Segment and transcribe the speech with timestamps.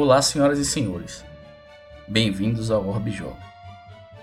[0.00, 1.24] Olá, senhoras e senhores.
[2.06, 3.42] Bem-vindos ao Orb Joga.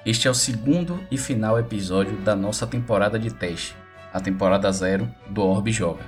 [0.06, 3.76] Este é o segundo e final episódio da nossa temporada de teste,
[4.14, 6.06] a temporada zero do Orb Joga.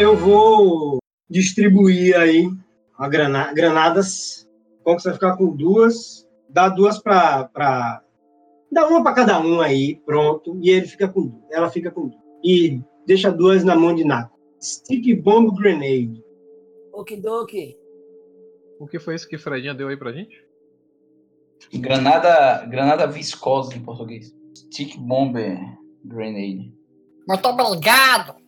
[0.00, 2.48] Eu vou distribuir aí
[2.96, 4.48] a grana, granadas.
[4.82, 6.26] Como você vai ficar com duas?
[6.48, 8.02] Dá duas para pra...
[8.72, 10.58] dá uma para cada um aí, pronto.
[10.62, 11.44] E ele fica com duas.
[11.52, 12.22] Ela fica com duas.
[12.42, 14.38] E deixa duas na mão de Naco.
[14.58, 16.24] Stick Bomb Grenade.
[16.94, 17.76] Okidoki.
[18.78, 20.42] O que foi isso que Fredinha deu aí pra gente?
[21.74, 24.34] Granada, granada viscosa em português.
[24.54, 25.34] Stick Bomb
[26.02, 26.72] Grenade.
[27.28, 28.39] Muito obrigado.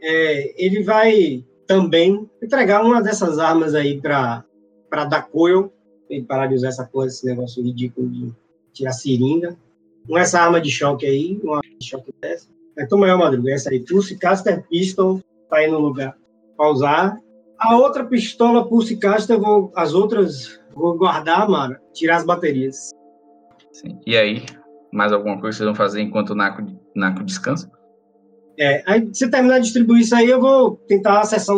[0.00, 4.44] É, ele vai também entregar uma dessas armas aí para
[5.08, 5.72] Dacoil,
[6.08, 8.32] ele parar de usar essa coisa, esse negócio ridículo de
[8.72, 9.56] tirar seringa.
[10.06, 12.48] Com essa arma de choque aí, uma de choque dessa.
[12.78, 15.20] Então, maior madruga, essa aí, Pulse Caster Pistol,
[15.50, 16.16] tá aí no lugar
[16.56, 17.20] para usar.
[17.58, 22.90] A outra pistola Pulse Caster, vou, as outras vou guardar, mano, tirar as baterias.
[23.72, 24.00] Sim.
[24.06, 24.46] E aí,
[24.92, 26.62] mais alguma coisa que vocês vão fazer enquanto o Naco,
[26.94, 27.70] Naco descansa?
[28.58, 31.56] É, aí, se terminar de distribuir isso aí, eu vou tentar acessar,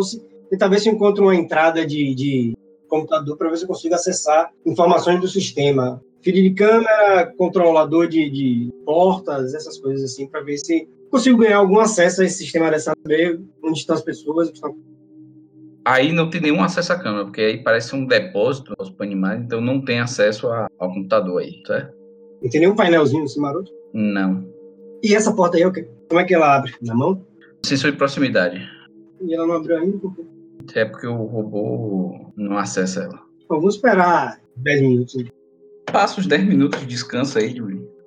[0.49, 2.53] tentar ver se eu encontro uma entrada de, de
[2.87, 6.01] computador para ver se eu consigo acessar informações do sistema.
[6.21, 11.57] Feed de câmera, controlador de, de portas, essas coisas assim, para ver se consigo ganhar
[11.57, 14.49] algum acesso a esse sistema dessa saber onde estão as pessoas.
[14.49, 14.75] Estão...
[15.83, 19.59] Aí não tem nenhum acesso à câmera, porque aí parece um depósito aos animais, então
[19.59, 21.95] não tem acesso a, ao computador aí, certo?
[22.43, 23.71] Não tem nenhum painelzinho nesse maroto?
[23.91, 24.45] Não.
[25.03, 25.63] E essa porta aí,
[26.07, 26.73] como é que ela abre?
[26.81, 27.25] Na mão?
[27.65, 28.61] Sensor de proximidade.
[29.21, 29.97] E ela não abriu ainda?
[29.97, 30.21] Porque...
[30.75, 33.17] É porque o robô não acessa ela.
[33.49, 35.23] Bom, vamos esperar 10 minutos.
[35.91, 37.61] Passa os 10 minutos de descanso aí de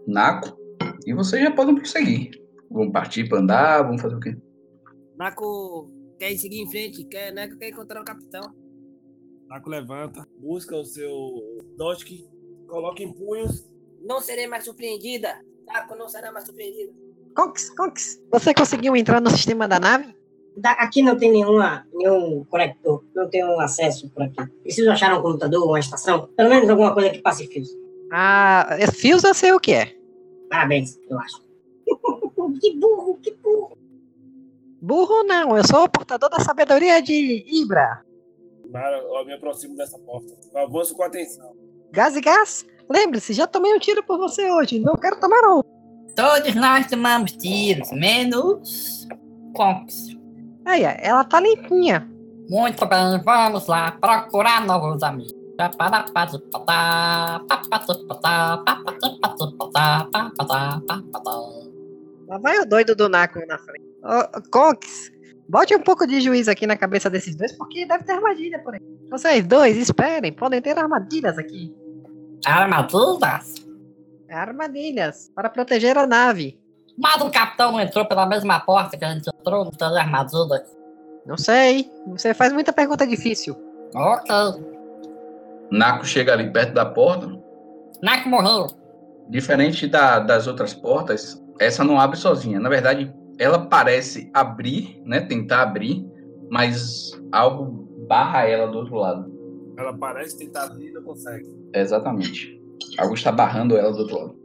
[0.06, 0.56] Naco
[1.04, 2.30] e vocês já podem prosseguir.
[2.70, 4.36] Vão partir para andar, vão fazer o quê?
[5.16, 7.48] Naco quer seguir em frente, quer, né?
[7.58, 8.54] Quer encontrar o capitão.
[9.48, 11.12] Naco levanta, busca o seu
[11.76, 12.24] Dotk,
[12.66, 13.68] coloca em punhos.
[14.02, 15.28] Não serei mais surpreendida.
[15.66, 16.92] Naco não será mais surpreendida.
[17.34, 20.14] Conks, Conks, você conseguiu entrar no sistema da nave?
[20.56, 24.46] Da- aqui não tem nenhuma, nenhum conector, não tem um acesso por aqui.
[24.62, 27.68] Preciso achar um computador, uma estação, pelo menos alguma coisa que passe fios.
[28.12, 29.96] Ah, é fios eu sei o que é.
[30.48, 31.42] Parabéns, eu acho.
[32.60, 33.76] que burro, que burro.
[34.80, 38.04] Burro não, eu sou o portador da sabedoria de Ibra.
[38.70, 40.32] Mara, eu me aproximo dessa porta.
[40.52, 41.56] Eu avanço com atenção.
[41.94, 42.66] Gás e gás?
[42.90, 45.70] Lembre-se, já tomei um tiro por você hoje, não quero tomar outro.
[46.16, 49.06] Todos nós tomamos tiros, menos
[49.54, 50.08] Conks.
[50.64, 52.10] Aí, ela tá limpinha.
[52.50, 55.32] Muito bem, vamos lá procurar novos amigos.
[62.28, 63.86] Lá vai o doido do Naco na frente.
[64.02, 65.12] Ô, Conks,
[65.48, 68.74] bote um pouco de juízo aqui na cabeça desses dois, porque deve ter armadilha por
[68.74, 68.80] aí.
[69.08, 71.72] Vocês dois, esperem, podem ter armadilhas aqui.
[72.46, 73.54] Armadilhas?
[74.30, 76.58] Armadilhas para proteger a nave.
[76.98, 80.64] Mas o capitão não entrou pela mesma porta que a gente entrou, não tem armadilha.
[81.26, 81.90] Não sei.
[82.08, 83.56] Você faz muita pergunta difícil.
[83.94, 84.34] Ok.
[85.70, 87.26] Naco chega ali perto da porta.
[88.02, 88.66] Naco morreu.
[89.28, 92.60] Diferente da- das outras portas, essa não abre sozinha.
[92.60, 95.20] Na verdade, ela parece abrir, né?
[95.20, 96.06] Tentar abrir,
[96.50, 99.32] mas algo barra ela do outro lado.
[99.76, 101.46] Ela parece tentar abrir e não consegue.
[101.74, 102.60] Exatamente.
[102.98, 104.44] Algo está barrando ela do outro lado.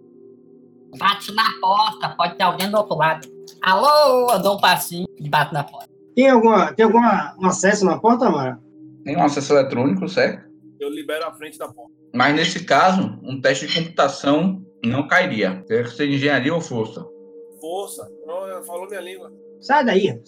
[0.98, 3.28] Bate na porta, pode ter alguém do outro lado.
[3.62, 5.90] Alô, eu dou um passinho e bate na porta.
[6.16, 8.60] Tem alguma, tem alguma um acesso na porta, Amara?
[9.04, 10.50] Tem um acesso eletrônico, certo?
[10.80, 11.92] Eu libero a frente da porta.
[12.14, 15.64] Mas nesse caso, um teste de computação não cairia.
[15.68, 17.06] Teria que ser engenharia ou força.
[17.62, 18.10] Força.
[18.26, 19.32] Não, ela falou minha língua.
[19.60, 20.22] Sai daí.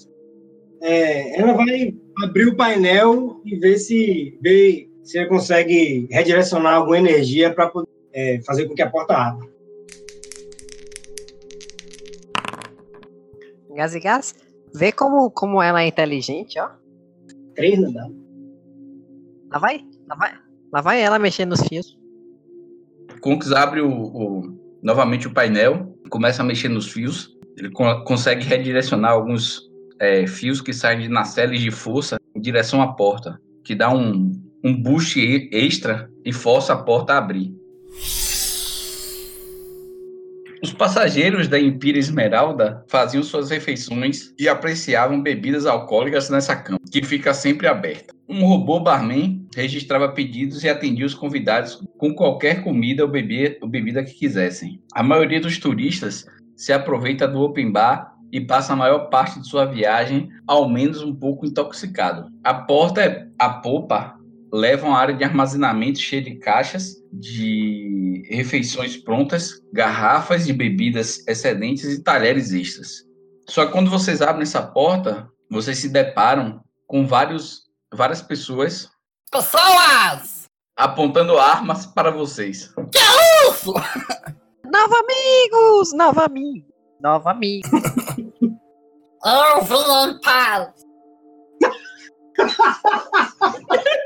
[0.81, 6.97] É, ela vai abrir o painel e ver se, ver se ela consegue redirecionar alguma
[6.97, 7.71] energia para
[8.45, 9.47] fazer com que a porta abra.
[13.75, 14.35] Gás e gás.
[14.73, 16.69] Vê como, como ela é inteligente, ó.
[17.55, 18.07] Três não dá.
[19.51, 20.33] Lá vai, lá vai.
[20.71, 21.97] Lá vai ela mexendo nos fios.
[23.21, 27.37] Conks abre o, o- novamente o painel, começa a mexer nos fios.
[27.57, 29.69] Ele co- consegue redirecionar alguns
[29.99, 34.31] é, fios que saem de nacelles de força em direção à porta, que dá um,
[34.63, 35.19] um boost
[35.51, 37.53] extra e força a porta a abrir.
[40.63, 47.01] Os passageiros da Empira Esmeralda faziam suas refeições e apreciavam bebidas alcoólicas nessa cama, que
[47.01, 48.13] fica sempre aberta.
[48.29, 53.67] Um robô barman registrava pedidos e atendia os convidados com qualquer comida ou bebida, ou
[53.67, 54.79] bebida que quisessem.
[54.93, 59.47] A maioria dos turistas se aproveita do open bar e passa a maior parte de
[59.47, 62.29] sua viagem ao menos um pouco intoxicado.
[62.43, 64.20] A porta, a popa,
[64.51, 71.25] leva a uma área de armazenamento cheia de caixas de refeições prontas, garrafas de bebidas
[71.27, 73.05] excedentes e talheres extras.
[73.47, 77.63] Só que quando vocês abrem essa porta, vocês se deparam com vários,
[77.93, 78.89] várias pessoas
[79.31, 80.49] Pessoas!
[80.75, 82.73] apontando armas para vocês.
[83.47, 83.73] Isso!
[84.65, 85.93] Nova amigos!
[85.93, 86.67] Nova amigo!
[86.99, 87.67] Nova amigo!
[89.23, 90.73] Eu vim em paz!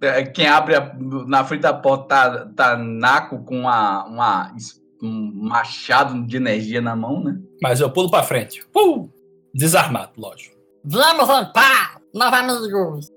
[0.00, 0.94] É, Quem abre a-
[1.26, 4.54] na frente da porta tá, tá Naco com uma, uma-
[5.02, 7.36] um machado de energia na mão, né?
[7.60, 8.64] Mas eu pulo pra frente.
[8.76, 9.10] Uh!
[9.52, 10.56] Desarmado, lógico.
[10.86, 11.98] Em paz!
[12.14, 13.08] Nova amigos!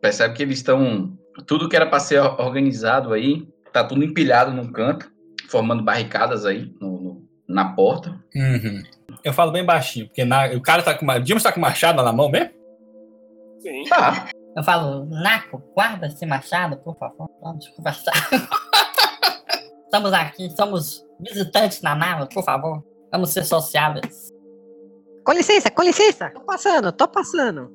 [0.00, 1.16] Percebe que eles estão.
[1.46, 5.10] Tudo que era para ser organizado aí, tá tudo empilhado num canto,
[5.48, 8.10] formando barricadas aí no- no- na porta.
[8.34, 8.82] Uhum.
[9.24, 11.18] Eu falo bem baixinho, porque na- o cara tá com uma.
[11.18, 12.50] Dimas tá com machado na mão mesmo?
[13.60, 13.84] Sim.
[13.88, 14.28] Tá.
[14.56, 17.28] Eu falo, Naco, guarda esse machado, por favor.
[17.42, 18.12] Vamos conversar.
[19.86, 22.84] Estamos aqui, somos visitantes na nave, por favor.
[23.10, 24.28] Vamos ser sociáveis.
[25.24, 26.30] Com licença, com licença!
[26.30, 27.72] Tô passando, tô passando!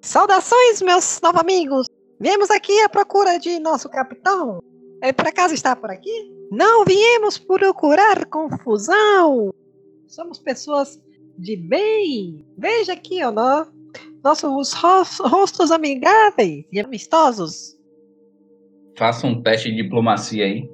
[0.00, 1.86] Saudações, meus novos amigos!
[2.20, 4.60] Viemos aqui à procura de nosso capitão.
[5.02, 6.30] Ele por acaso está por aqui?
[6.52, 9.52] Não viemos procurar confusão!
[10.12, 11.02] Somos pessoas
[11.38, 12.46] de bem!
[12.58, 13.66] Veja aqui, ó, nó-
[14.22, 17.78] nossos ros- rostos amigáveis e amistosos.
[18.98, 20.68] Faça um teste de diplomacia aí.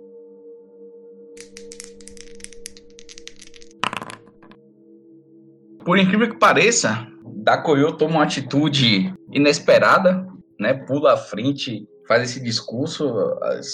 [5.85, 10.27] Por incrível que pareça, Dakoyo toma uma atitude inesperada,
[10.59, 10.75] né?
[10.75, 13.09] Pula à frente, faz esse discurso.
[13.43, 13.73] As,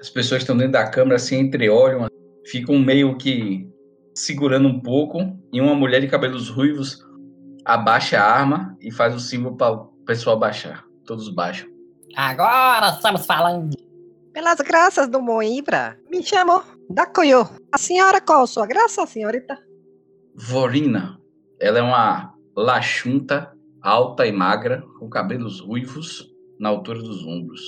[0.00, 2.08] as pessoas que estão dentro da câmara se entreolham,
[2.44, 3.66] ficam meio que
[4.18, 5.18] segurando um pouco.
[5.52, 6.98] E uma mulher de cabelos ruivos
[7.64, 10.84] abaixa a arma e faz o símbolo para o pessoal baixar.
[11.04, 11.68] Todos baixam.
[12.16, 13.76] Agora estamos falando.
[14.32, 17.48] Pelas graças do Moibra, me chamo Dakoyo.
[17.72, 19.58] A senhora qual sua graça, senhorita?
[20.34, 21.18] Vorina.
[21.60, 27.60] Ela é uma lachunta, alta e magra, com cabelos ruivos na altura dos ombros.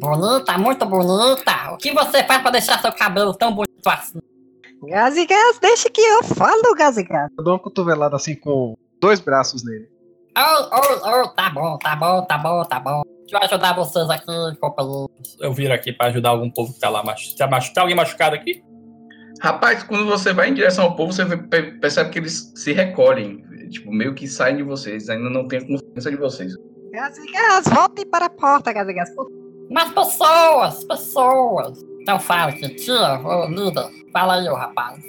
[0.00, 1.72] Bonita, muito bonita.
[1.72, 4.20] O que você faz pra deixar seu cabelo tão bonito assim?
[4.82, 7.30] Gás e gás, deixa que eu falo, gás e gás.
[7.36, 9.88] Eu dou uma cotovelada assim com dois braços nele.
[10.38, 13.02] Oh, oh, oh, tá bom, tá bom, tá bom, tá bom.
[13.20, 15.36] Deixa eu ajudar vocês aqui, companheiros.
[15.40, 17.50] Eu viro aqui pra ajudar algum povo que tá lá machucado.
[17.50, 18.62] Tá, tá alguém machucado aqui?
[19.40, 21.24] Rapaz, quando você vai em direção ao povo, você
[21.80, 23.44] percebe que eles se recolhem.
[23.70, 25.08] Tipo, meio que saem de vocês.
[25.10, 26.54] Ainda não tem confiança de vocês.
[26.92, 29.10] Gás e gás, volte para a porta, gás e gás.
[29.70, 31.89] Mas pessoas, pessoas.
[32.00, 33.88] Então fala, tia, ô líder.
[34.12, 35.02] Fala aí, ô rapaz.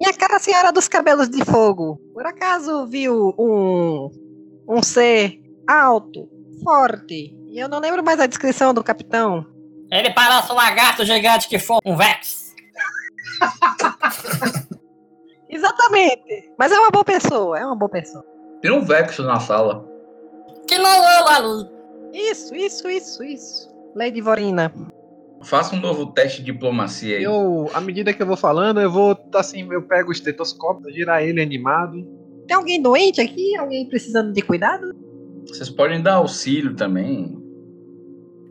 [0.00, 4.10] Minha cara senhora dos cabelos de fogo, por acaso viu um,
[4.68, 6.28] um ser alto,
[6.62, 7.34] forte.
[7.46, 9.46] E eu não lembro mais a descrição do capitão.
[9.90, 12.54] Ele parece um lagarto gigante que foi um Vex.
[15.48, 16.50] Exatamente.
[16.58, 18.24] Mas é uma boa pessoa, é uma boa pessoa.
[18.60, 19.86] Tem um Vexo na sala.
[20.66, 21.70] Que não eu ali.
[22.12, 23.70] Isso, isso, isso, isso.
[23.94, 24.72] Lady Vorina.
[25.46, 27.22] Faça um novo teste de diplomacia aí.
[27.22, 31.22] Eu, à medida que eu vou falando, eu vou, assim, eu pego o estetoscópio, girar
[31.22, 32.04] ele animado.
[32.48, 33.56] Tem alguém doente aqui?
[33.56, 34.92] Alguém precisando de cuidado?
[35.46, 37.38] Vocês podem dar auxílio também.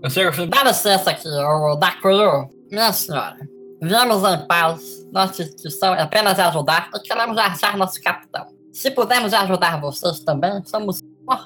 [0.02, 2.50] Eu chego assim, Dá licença aqui, ô Dakuyo.
[2.72, 3.38] Minha senhora,
[3.82, 5.06] viemos em paz.
[5.12, 8.48] Nossa instituição é apenas ajudar e queremos achar nosso capitão.
[8.72, 11.02] Se pudermos ajudar vocês também, somos.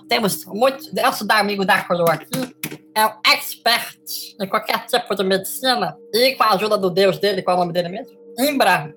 [0.07, 0.93] Temos muito.
[0.93, 2.55] Nosso amigo Dakuyo aqui
[2.95, 3.97] é um expert
[4.41, 7.61] em qualquer tipo de medicina e com a ajuda do deus dele, qual é o
[7.61, 8.17] nome dele mesmo?
[8.39, 8.93] Imbra.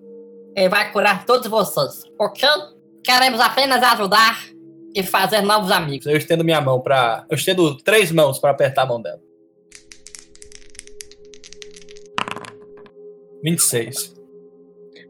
[0.57, 2.49] Ele vai curar todos vocês, ok?
[3.05, 4.39] Queremos apenas ajudar
[4.95, 6.07] e fazer novos amigos.
[6.07, 7.25] eu estendo minha mão pra.
[7.31, 9.21] Eu estendo três mãos pra apertar a mão dela.
[13.43, 14.15] 26.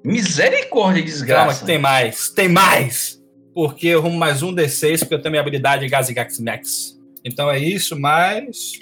[0.05, 1.61] Misericórdia, Calma, desgraça.
[1.61, 2.29] que tem mais.
[2.31, 3.22] Tem mais!
[3.54, 6.99] Porque eu rumo mais um D6, porque eu tenho minha habilidade Gazigax Max.
[7.25, 8.73] Então é isso, mais.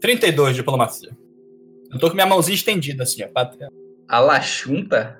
[0.00, 1.16] 32 de diplomacia.
[1.90, 3.28] Eu tô com minha mãozinha estendida assim, ó.
[3.28, 3.50] pra-
[4.08, 5.18] A Lachunta,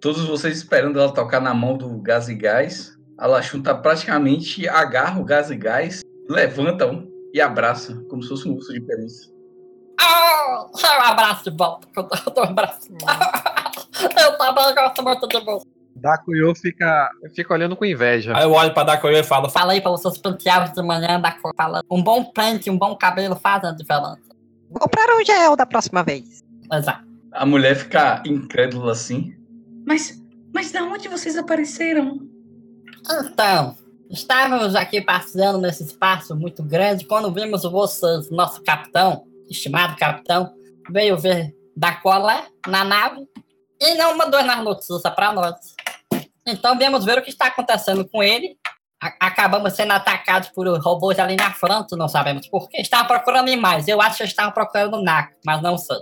[0.00, 2.96] todos vocês esperando ela tocar na mão do gás e gás.
[3.18, 8.48] A Lachunta praticamente agarra o gás e gás, levanta um e abraça, como se fosse
[8.48, 9.30] um urso de pelúcia.
[10.00, 11.86] Oh, um abraço de volta.
[11.96, 12.88] Eu dou- eu dou um abraço.
[14.00, 15.74] Eu gosto muito de você.
[15.96, 18.36] Dakuyo fica, fica olhando com inveja.
[18.36, 21.52] Aí eu olho pra Dakoyo e falo: Falei para vocês pentear de manhã da cor.
[21.56, 21.84] Falando.
[21.90, 24.20] Um bom pente, um bom cabelo faz a diferença.
[24.70, 26.42] Vou comprar um gel da próxima vez.
[26.72, 27.04] Exato.
[27.32, 29.34] A mulher fica incrédula assim.
[29.86, 30.20] Mas,
[30.52, 32.18] mas da onde vocês apareceram?
[33.24, 33.76] Então,
[34.10, 40.52] estávamos aqui passeando nesse espaço muito grande quando vimos vocês, nosso capitão, estimado capitão,
[40.90, 43.28] veio ver da cola na nave
[43.84, 45.54] e não mandou nas notícias para nós.
[46.46, 48.56] Então viemos ver o que está acontecendo com ele.
[49.02, 52.80] A- acabamos sendo atacados por robôs ali na frente, não sabemos por quê.
[52.80, 53.86] Estavam procurando animais.
[53.88, 55.96] Eu acho que estavam procurando Naco, mas não sei.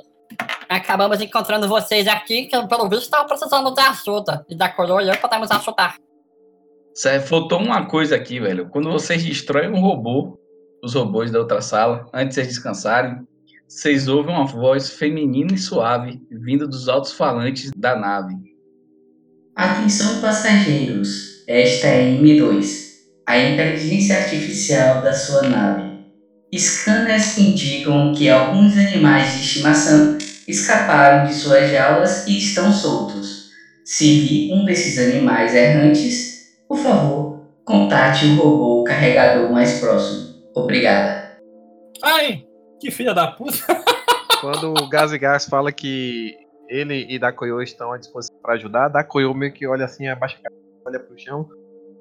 [0.69, 4.45] Acabamos encontrando vocês aqui, que pelo visto estavam precisando de ajuda.
[4.49, 5.97] E da coroa eu podemos ajudar.
[6.95, 8.69] Cê- Faltou uma coisa aqui, velho.
[8.69, 10.39] Quando vocês destroem um robô,
[10.83, 13.27] os robôs da outra sala, antes de vocês descansarem,
[13.75, 18.35] vocês ouvem uma voz feminina e suave vindo dos altos-falantes da nave.
[19.57, 22.67] Atenção passageiros, esta é a M2,
[23.27, 25.91] a inteligência artificial da sua nave.
[26.55, 33.51] Scanners indicam que alguns animais de estimação escaparam de suas jaulas e estão soltos.
[33.87, 40.35] Se vir um desses animais errantes, por favor, contate o robô carregador mais próximo.
[40.55, 41.39] Obrigada.
[42.03, 42.45] Ai,
[42.83, 43.65] que filha da puta.
[44.41, 46.37] Quando o Gaz e Gás fala que
[46.69, 50.43] ele e Dakoyo estão à disposição para ajudar, Dakoyo meio que olha assim, abaixa a
[50.43, 51.49] cabeça, olha pro chão.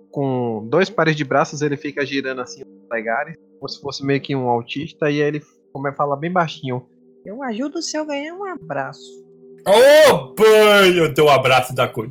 [0.10, 4.20] Com dois pares de braços, ele fica girando assim os polegares, como se fosse meio
[4.20, 6.84] que um autista, e aí ele começa a falar bem baixinho.
[7.24, 9.24] Eu ajudo se eu ganhar um abraço.
[9.68, 11.06] Ô, banho!
[11.06, 12.10] Eu dou um abraço da Koyo.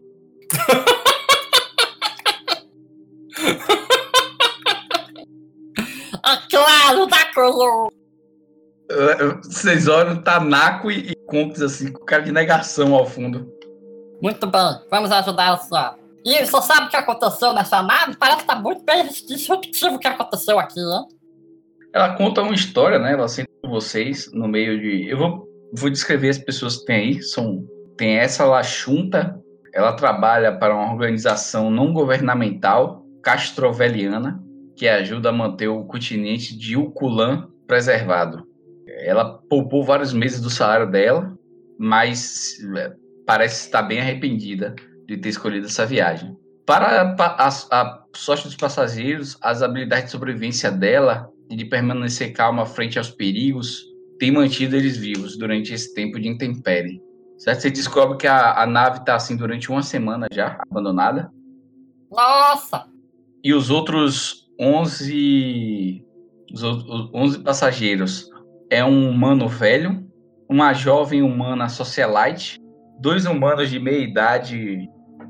[6.23, 8.00] É claro, da coroa!
[9.45, 13.49] Vocês olham, tá Naco e, e Conks assim, com cara de negação ao fundo.
[14.23, 16.01] Muito bem, vamos ajudar a senhora.
[16.25, 18.17] E você sabe o que aconteceu nessa nave?
[18.17, 21.05] Parece que tá muito bem disruptivo o que aconteceu aqui, né?
[21.95, 23.13] Ela conta uma história, né?
[23.13, 25.09] Ela senta com vocês no meio de.
[25.09, 27.23] Eu vou, vou descrever as pessoas que tem aí.
[27.23, 27.65] São,
[27.97, 29.41] tem essa Lachunta.
[29.73, 34.43] Ela trabalha para uma organização não governamental castroveliana
[34.77, 38.50] que ajuda a manter o continente de Uculan preservado.
[39.05, 41.37] Ela poupou vários meses do salário dela,
[41.79, 42.93] mas é,
[43.27, 44.75] parece estar bem arrependida
[45.07, 46.37] de ter escolhido essa viagem.
[46.67, 52.33] Para pa- a, a sorte dos passageiros, as habilidades de sobrevivência dela e de permanecer
[52.33, 53.85] calma frente aos perigos
[54.19, 57.03] tem mantido eles vivos durante esse tempo de intempérie.
[57.39, 57.63] Certo?
[57.63, 61.33] Você descobre que a, a nave está assim durante uma semana já, abandonada.
[62.11, 62.87] Nossa!
[63.43, 66.05] E os outros 11,
[66.53, 68.30] os outros 11 passageiros
[68.71, 70.07] é um humano velho,
[70.49, 72.59] uma jovem humana socialite,
[73.01, 74.89] dois humanos de meia idade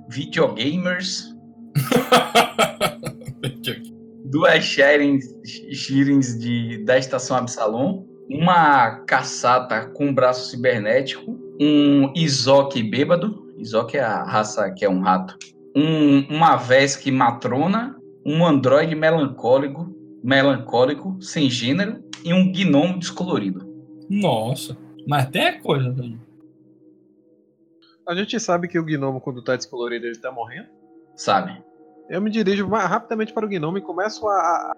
[0.08, 1.34] videogamers,
[4.26, 13.96] duas Shirens, de, da estação Absalom, uma caçata com braço cibernético, um Izok bêbado, Izok
[13.96, 15.36] é a raça que é um rato,
[15.74, 19.88] um, uma Vesk matrona, um androide melancólico,
[20.22, 23.68] melancólico, sem gênero, e um gnomo descolorido.
[24.08, 25.94] Nossa, mas tem a coisa.
[28.08, 30.68] A gente sabe que o gnomo, quando tá descolorido, ele tá morrendo.
[31.14, 31.62] Sabe?
[32.08, 34.72] Eu me dirijo rapidamente para o gnomo e começo a.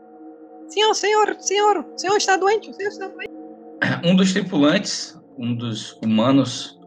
[0.69, 3.33] Senhor, senhor, senhor, senhor está doente, o senhor está doente.
[4.05, 6.79] Um dos tripulantes, um dos humanos,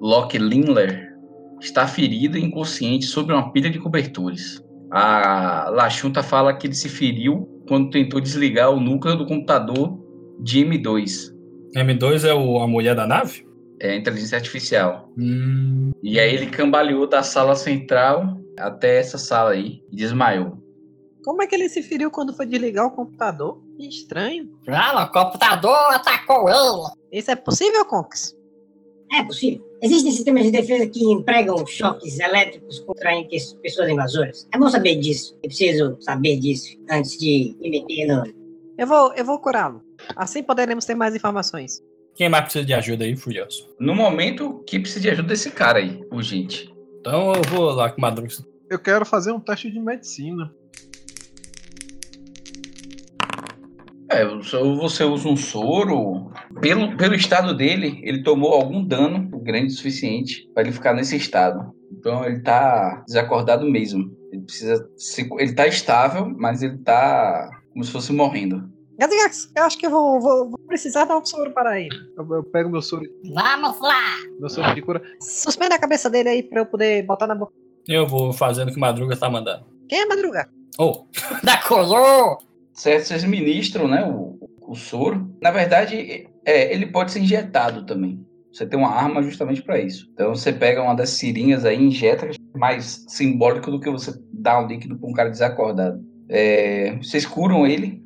[0.00, 1.16] Locke Lindler,
[1.60, 4.62] está ferido e inconsciente sobre uma pilha de cobertores.
[4.90, 10.03] A Lachunta fala que ele se feriu quando tentou desligar o núcleo do computador
[10.40, 11.32] de M2,
[11.76, 13.44] M2 é o, a mulher da nave?
[13.80, 15.10] é a inteligência artificial.
[15.18, 20.56] Hum, E aí ele cambaleou da sala central até essa sala aí e desmaiou.
[21.24, 23.60] Como é que ele se feriu quando foi desligar o computador?
[23.76, 24.48] Que estranho.
[24.68, 27.18] Ah, o computador atacou ele.
[27.18, 28.34] Isso é possível, Conks?
[29.12, 29.62] É possível.
[29.82, 33.10] Existem sistemas de defesa que empregam choques elétricos contra
[33.60, 34.48] pessoas invasoras.
[34.54, 35.34] É bom saber disso.
[35.42, 38.24] Eu preciso saber disso antes de me meter no.
[38.78, 39.82] Eu vou, eu vou curá-lo.
[40.16, 41.82] Assim poderemos ter mais informações.
[42.14, 43.74] quem mais precisa de ajuda aí, Furioso?
[43.78, 46.72] No momento, que precisa de ajuda desse cara aí, urgente.
[47.00, 48.32] Então eu vou lá com o Madruga.
[48.70, 50.50] Eu quero fazer um teste de medicina.
[54.08, 56.30] É, ou você usa um soro.
[56.60, 61.16] Pelo, pelo estado dele, ele tomou algum dano grande o suficiente para ele ficar nesse
[61.16, 61.74] estado.
[61.92, 64.16] Então ele tá desacordado mesmo.
[64.32, 64.88] Ele precisa.
[64.96, 68.72] Se, ele tá estável, mas ele tá como se fosse morrendo.
[68.98, 71.94] Gazigax, eu acho que eu vou, vou- vou precisar dar um soro para ele.
[72.16, 73.02] Eu, eu pego meu soro,
[73.34, 74.16] Vamos lá.
[74.38, 75.02] meu soro de cura.
[75.20, 77.52] Suspenda a cabeça dele aí pra eu poder botar na boca.
[77.88, 79.64] Eu vou fazendo o que o Madruga tá mandando.
[79.88, 80.48] Quem é Madruga?
[80.78, 81.04] Oh,
[81.42, 81.60] Da.
[82.72, 85.28] Certo, vocês ministram, né, o, o soro.
[85.40, 88.24] Na verdade, é, ele pode ser injetado também.
[88.52, 90.08] Você tem uma arma justamente para isso.
[90.12, 94.66] Então você pega uma das seringas aí, injeta, mais simbólico do que você dar um
[94.68, 96.00] líquido para um cara desacordado.
[96.28, 98.02] É, vocês curam ele,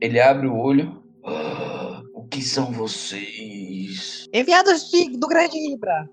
[0.00, 1.02] ele abre o olho.
[1.24, 4.26] "Ah, o que são vocês?
[4.32, 6.08] Enviados de- do Grande Ibra.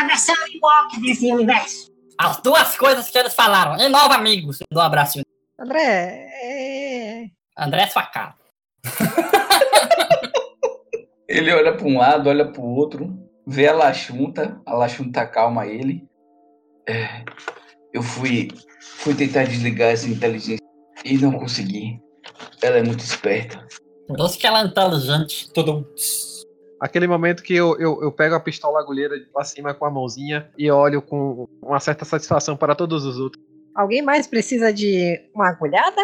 [0.00, 1.92] A versão Ewok desse universo.
[2.18, 3.76] As duas coisas que eles falaram.
[3.78, 4.58] E novo, amigos.
[4.70, 5.20] Dou um abraço.
[5.58, 7.26] André, é...
[7.56, 8.34] André, sua cara.
[11.28, 15.66] Ele olha para um lado, olha para o outro, vê a Lachunta, a Lachunta calma
[15.66, 16.06] ele.
[16.88, 17.24] É,
[17.92, 18.48] eu fui,
[18.80, 20.64] fui tentar desligar essa inteligência
[21.04, 21.98] e não consegui.
[22.62, 23.66] Ela é muito esperta.
[24.18, 25.50] Isso que ela é inteligente.
[25.52, 25.86] todo.
[26.80, 30.50] Aquele momento que eu, eu, eu pego a pistola agulheira pra cima com a mãozinha
[30.58, 33.42] e olho com uma certa satisfação para todos os outros.
[33.74, 36.00] Alguém mais precisa de uma agulhada?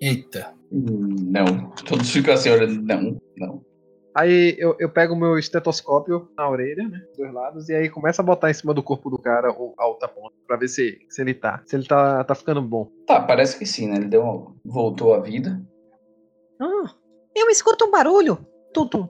[0.00, 0.54] Eita.
[0.70, 1.70] Não.
[1.86, 2.80] Todos ficam assim olhando.
[2.82, 3.62] Não, não.
[4.14, 6.98] Aí eu, eu pego o meu estetoscópio na orelha, né?
[7.08, 9.72] Dos dois lados, e aí começo a botar em cima do corpo do cara o-
[9.78, 11.62] a outra ponta, pra ver se, se ele tá.
[11.64, 12.88] Se ele tá, tá ficando bom.
[13.06, 13.96] Tá, parece que sim, né?
[13.96, 15.60] Ele deu uma- voltou à vida.
[16.60, 16.94] Ah,
[17.34, 18.46] eu escuto um barulho.
[18.72, 19.08] Tum-tum,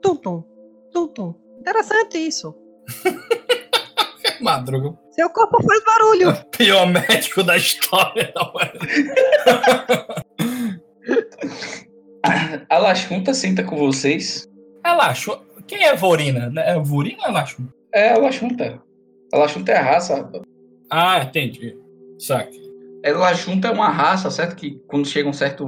[0.00, 0.44] tum-tum,
[0.92, 1.34] tum-tum.
[1.58, 2.54] Interessante isso.
[4.40, 4.98] Madruga.
[5.10, 6.34] Seu corpo faz barulho.
[6.56, 8.32] Pior médico da história.
[8.34, 8.72] Não é?
[12.68, 14.48] A Lachunta senta com vocês.
[14.84, 15.44] Ela achou.
[15.66, 16.52] Quem é Vorina?
[16.60, 17.64] É Vorina ou ela achou?
[17.92, 18.80] É a Lachunta.
[19.32, 20.30] A Lachunta é a raça.
[20.90, 21.76] Ah, entendi.
[22.18, 22.61] Saque.
[23.04, 24.54] A Lachunta é uma raça, certo?
[24.54, 25.64] Que quando chega um certo,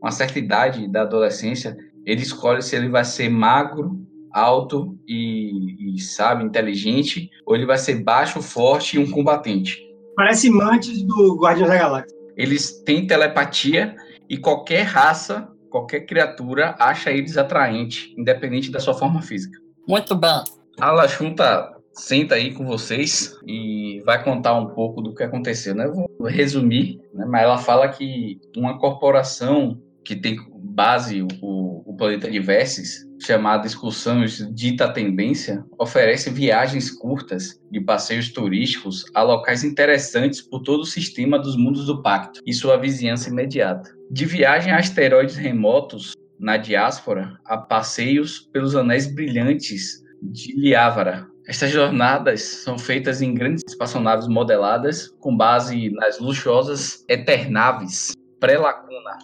[0.00, 4.00] uma certa idade da adolescência, ele escolhe se ele vai ser magro,
[4.32, 9.78] alto e, e sabe, inteligente, ou ele vai ser baixo, forte e um combatente.
[10.16, 12.16] Parece Mantis do Guardiões da Galáxia.
[12.36, 13.94] Eles têm telepatia
[14.28, 19.58] e qualquer raça, qualquer criatura acha eles atraente, independente da sua forma física.
[19.86, 20.42] Muito bem.
[20.80, 25.86] A Lachunta senta aí com vocês e vai contar um pouco do que aconteceu, né?
[25.86, 27.26] Eu vou resumir, né?
[27.28, 33.66] mas ela fala que uma corporação que tem base o, o planeta de Verses, chamada
[33.66, 40.86] Excursões Dita Tendência, oferece viagens curtas de passeios turísticos a locais interessantes por todo o
[40.86, 43.90] sistema dos mundos do Pacto e sua vizinhança imediata.
[44.10, 51.26] De viagem a asteroides remotos na diáspora a passeios pelos anéis brilhantes de Liávara.
[51.48, 59.18] Estas jornadas são feitas em grandes espaçonaves modeladas com base nas luxuosas Eternaves pré-lacuna.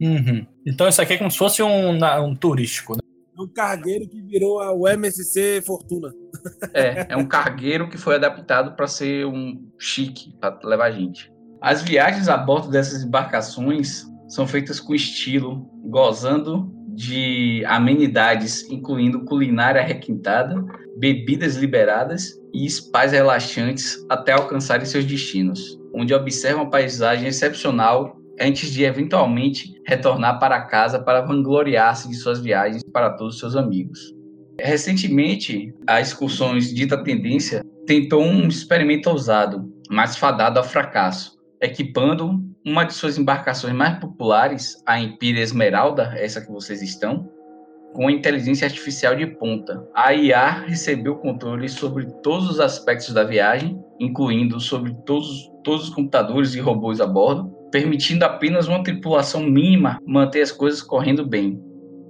[0.00, 0.44] Uhum.
[0.66, 3.00] Então isso aqui é como se fosse um, um turístico, né?
[3.38, 6.12] É um cargueiro que virou a- o MSC Fortuna.
[6.74, 11.32] É, é um cargueiro que foi adaptado para ser um chique, para levar gente.
[11.60, 19.82] As viagens a bordo dessas embarcações são feitas com estilo, gozando de amenidades, incluindo culinária
[19.82, 20.54] requintada,
[20.98, 28.72] bebidas liberadas e spas relaxantes até alcançarem seus destinos, onde observam a paisagem excepcional antes
[28.72, 34.12] de eventualmente retornar para casa para vangloriar-se de suas viagens para todos os seus amigos.
[34.60, 42.84] Recentemente, a Excursões Dita Tendência tentou um experimento ousado, mas fadado ao fracasso, equipando uma
[42.84, 47.30] de suas embarcações mais populares, a Empire Esmeralda, essa que vocês estão,
[47.94, 49.82] com inteligência artificial de ponta.
[49.94, 55.94] A IA recebeu controle sobre todos os aspectos da viagem, incluindo sobre todos, todos os
[55.94, 61.60] computadores e robôs a bordo, permitindo apenas uma tripulação mínima manter as coisas correndo bem.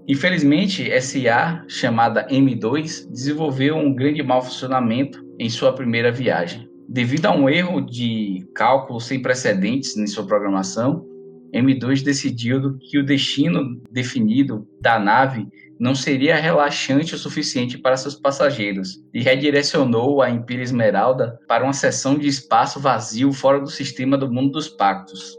[0.06, 6.67] Infelizmente, essa IA, chamada M2, desenvolveu um grande mau funcionamento em sua primeira viagem.
[6.88, 11.04] Devido a um erro de cálculo sem precedentes em sua programação,
[11.52, 15.46] M2 decidiu que o destino definido da nave
[15.78, 21.74] não seria relaxante o suficiente para seus passageiros e redirecionou a Empire Esmeralda para uma
[21.74, 25.36] seção de espaço vazio fora do sistema do mundo dos pactos.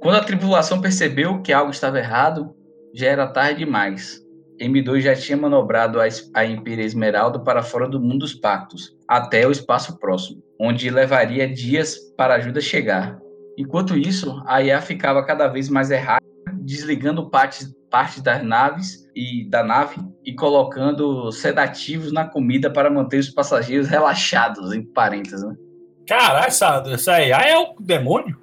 [0.00, 2.54] Quando a tripulação percebeu que algo estava errado,
[2.94, 4.26] já era tarde demais.
[4.60, 9.50] M2 já tinha manobrado a Empire Esmeralda para fora do mundo dos pactos, até o
[9.50, 13.18] espaço próximo, onde levaria dias para a ajuda chegar.
[13.56, 16.24] Enquanto isso, a IA ficava cada vez mais errada,
[16.60, 23.18] desligando partes, partes das naves e da nave e colocando sedativos na comida para manter
[23.18, 25.42] os passageiros relaxados, em parênteses.
[25.42, 25.54] Né?
[26.06, 28.36] Caralho, essa, essa IA é o demônio?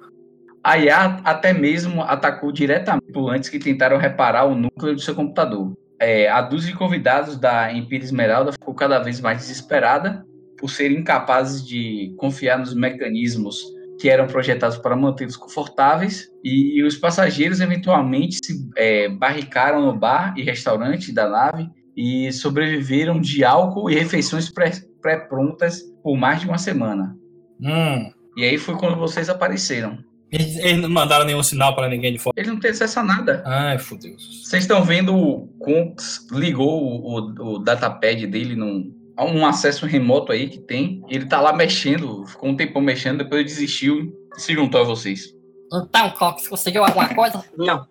[0.62, 5.72] A IA até mesmo atacou diretamente tripulantes que tentaram reparar o núcleo do seu computador.
[5.98, 10.24] É, a dúzia de convidados da Empire Esmeralda ficou cada vez mais desesperada
[10.58, 13.62] por serem incapazes de confiar nos mecanismos
[13.98, 20.34] que eram projetados para mantê-los confortáveis, e os passageiros eventualmente se é, barricaram no bar
[20.36, 24.52] e restaurante da nave e sobreviveram de álcool e refeições
[25.00, 27.16] pré-prontas por mais de uma semana.
[27.60, 28.10] Hum.
[28.36, 29.98] E aí foi quando vocês apareceram.
[30.30, 32.34] Eles, eles não mandaram nenhum sinal para ninguém de fora.
[32.36, 33.42] Ele não tem acesso a nada.
[33.46, 34.16] Ai, fodeu.
[34.18, 40.32] Vocês estão vendo o Conks ligou o, o, o datapad dele num, um acesso remoto
[40.32, 41.02] aí que tem.
[41.08, 44.84] Ele tá lá mexendo, ficou um tempão mexendo, depois ele desistiu e se juntou a
[44.84, 45.34] vocês.
[45.72, 47.44] Então, Cox, conseguiu alguma coisa?
[47.56, 47.86] Não.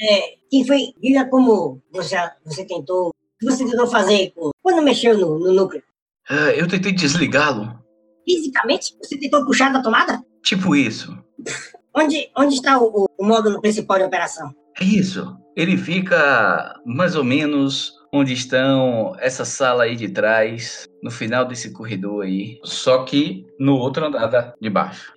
[0.00, 0.92] É, quem foi?
[1.02, 3.08] Diga como você, você tentou.
[3.08, 5.82] O que você tentou fazer quando mexeu no, no núcleo?
[6.28, 7.83] Ah, eu tentei desligá-lo.
[8.24, 8.96] Fisicamente?
[9.02, 10.20] Você tentou puxar da tomada?
[10.42, 11.16] Tipo isso.
[11.96, 14.52] Onde, onde está o, o módulo principal de operação?
[14.80, 15.36] É isso.
[15.54, 21.72] Ele fica mais ou menos onde estão essa sala aí de trás, no final desse
[21.72, 25.12] corredor aí, só que no outro andar de baixo.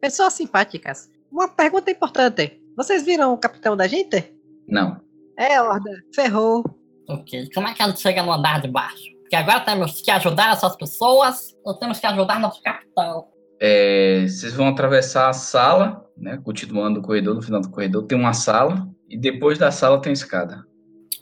[0.00, 2.60] Pessoas simpáticas, uma pergunta importante.
[2.76, 4.34] Vocês viram o capitão da gente?
[4.66, 5.00] Não.
[5.38, 5.90] É, Horda.
[6.14, 6.64] Ferrou.
[7.08, 7.50] Ok.
[7.54, 9.11] Como é que a gente chega no andar de baixo?
[9.32, 13.28] Porque agora temos que ajudar essas pessoas ou temos que ajudar nosso capitão?
[13.58, 16.38] É, vocês vão atravessar a sala, né?
[16.44, 20.12] Continuando o corredor, no final do corredor tem uma sala e depois da sala tem
[20.12, 20.66] escada.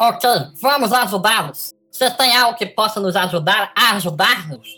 [0.01, 0.29] Ok,
[0.61, 1.73] vamos ajudá-los.
[1.89, 4.77] Você tem algo que possa nos ajudar a ajudar-nos?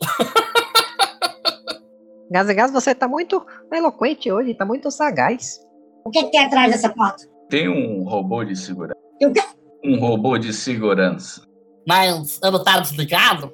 [2.31, 5.59] Gás e Gás, você tá muito eloquente hoje, tá muito sagaz.
[6.05, 7.27] O que, que tem atrás dessa porta?
[7.49, 9.01] Tem um robô de segurança.
[9.19, 9.41] Tem o quê?
[9.83, 11.51] Um robô de segurança.
[11.87, 13.53] Mas ele tá desligado?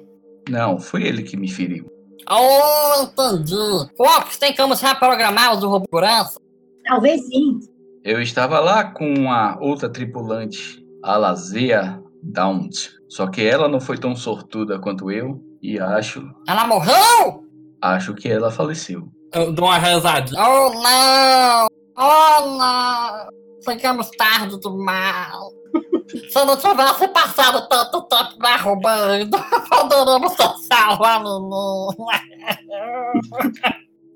[0.49, 1.89] Não, foi ele que me feriu.
[2.29, 3.55] Oh, entendi.
[3.97, 6.39] Fox, tem como reprogramar os do robô de segurança?
[6.85, 7.59] Talvez sim.
[8.03, 12.89] Eu estava lá com a outra tripulante, a Lazea Daunt.
[13.07, 16.23] Só que ela não foi tão sortuda quanto eu, e acho.
[16.47, 17.43] Ela morreu?
[17.81, 19.07] Acho que ela faleceu.
[19.33, 20.41] Eu dou uma rezadinha.
[20.41, 21.67] Oh, não!
[21.97, 23.29] Oh, não!
[23.63, 25.33] Chegamos tarde demais.
[26.09, 29.37] Se não tivesse passado tanto tempo me arrumando,
[29.69, 32.15] poderíamos ter salvo a menina.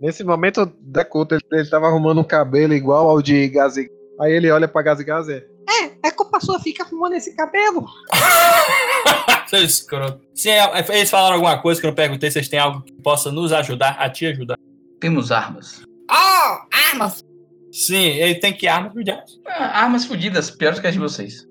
[0.01, 3.89] Nesse momento, Dakota, ele, ele tava arrumando um cabelo igual ao de Gazi.
[4.19, 5.43] Aí ele olha pra Gazi Gazi.
[5.69, 7.88] É, é culpa sua, fica arrumando esse cabelo.
[9.47, 10.19] Seu escroto.
[10.34, 13.32] Se é- eles falaram alguma coisa que eu não perguntei, vocês têm algo que possa
[13.32, 14.58] nos ajudar, a te ajudar?
[14.99, 15.84] Temos armas.
[16.12, 16.58] Oh,
[16.91, 17.23] armas!
[17.71, 19.23] Sim, ele tem que armas diabo.
[19.47, 21.47] Ah, armas fodidas, piores que as de vocês.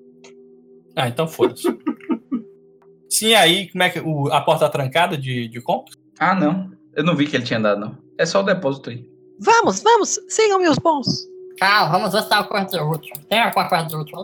[0.95, 1.67] Ah, então foda-se.
[3.09, 3.99] Sim, aí, como é que.
[3.99, 5.93] O, a porta tá trancada de, de compra?
[6.19, 6.71] Ah, não.
[6.95, 7.97] Eu não vi que ele tinha dado, não.
[8.17, 9.07] É só o depósito aí.
[9.39, 11.27] Vamos, vamos, sigam meus bons.
[11.59, 13.13] Calma, vamos ver se tem alguma coisa de útil.
[13.29, 14.17] Tem alguma coisa de útil?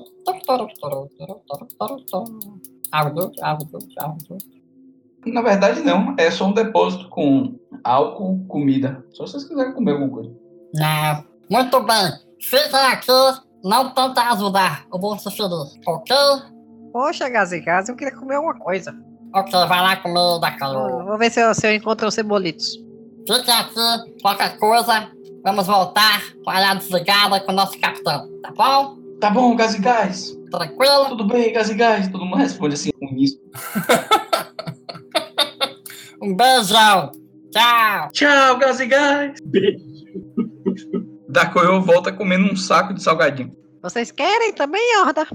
[2.91, 4.59] Algo útil, algo de útil, algo de útil.
[5.25, 6.15] Na verdade, não.
[6.17, 9.03] É só um depósito com álcool, comida.
[9.11, 10.31] Só se vocês quiserem comer alguma coisa.
[10.73, 11.25] Não.
[11.49, 12.11] Muito bem.
[12.41, 14.85] Fiquem aqui, não tentem ajudar.
[14.91, 15.51] Eu vou se ferir,
[15.85, 16.15] ok?
[16.91, 18.95] Poxa, Gás e Gás, eu queria comer alguma coisa.
[19.35, 21.05] Ok, vai lá comer da Vou, calor.
[21.05, 22.77] vou ver se eu, se eu encontro os cebolitos.
[23.27, 25.09] Fiquem aqui, qualquer coisa,
[25.43, 28.97] Vamos voltar com a olhada desligada com o nosso capitão, tá bom?
[29.21, 30.35] Tá bom, gás e gás.
[30.51, 31.09] Tranquilo?
[31.09, 32.07] Tudo bem, gás e gás.
[32.09, 33.39] Todo mundo responde assim com isso.
[36.21, 37.11] Um beijão.
[37.49, 38.09] Tchau.
[38.11, 39.39] Tchau, gás e gás.
[41.29, 43.55] Dakoyo volta comendo um saco de salgadinho.
[43.81, 45.25] Vocês querem também, Horda?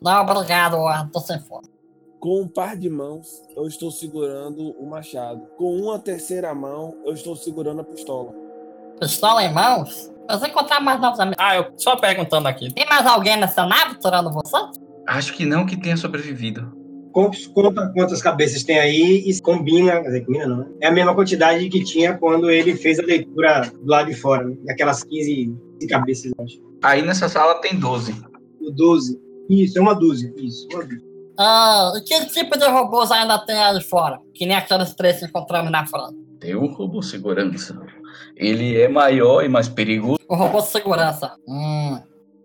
[0.00, 0.76] Não, obrigado.
[1.12, 1.68] Tô sem fome.
[2.20, 5.42] Com um par de mãos, eu estou segurando o machado.
[5.56, 8.34] Com uma terceira mão, eu estou segurando a pistola.
[9.00, 10.12] Pistola em mãos?
[10.28, 11.36] Vamos encontrar mais novos amigos.
[11.38, 12.72] Ah, eu só perguntando aqui.
[12.72, 14.56] Tem mais alguém nessa nave tirando você?
[15.06, 16.76] Acho que não que tenha sobrevivido.
[17.12, 20.66] Conta quantas cabeças tem aí e combina, quer dizer, combina não, né?
[20.82, 24.44] É a mesma quantidade que tinha quando ele fez a leitura do lado de fora,
[24.44, 24.56] né?
[24.64, 26.60] daquelas 15, 15 cabeças, eu acho.
[26.82, 28.14] Aí nessa sala tem 12.
[28.60, 29.18] O 12.
[29.48, 30.32] Isso, é uma dúzia.
[30.36, 31.08] Isso, uma dúzia.
[31.38, 34.20] Ah, e que tipo de robôs ainda tem aí fora?
[34.34, 36.16] Que nem aqueles três que encontramos na frente.
[36.40, 37.80] Tem o robô segurança.
[38.36, 40.18] Ele é maior e mais perigoso.
[40.28, 41.36] O robô de segurança.
[41.46, 42.00] Hum,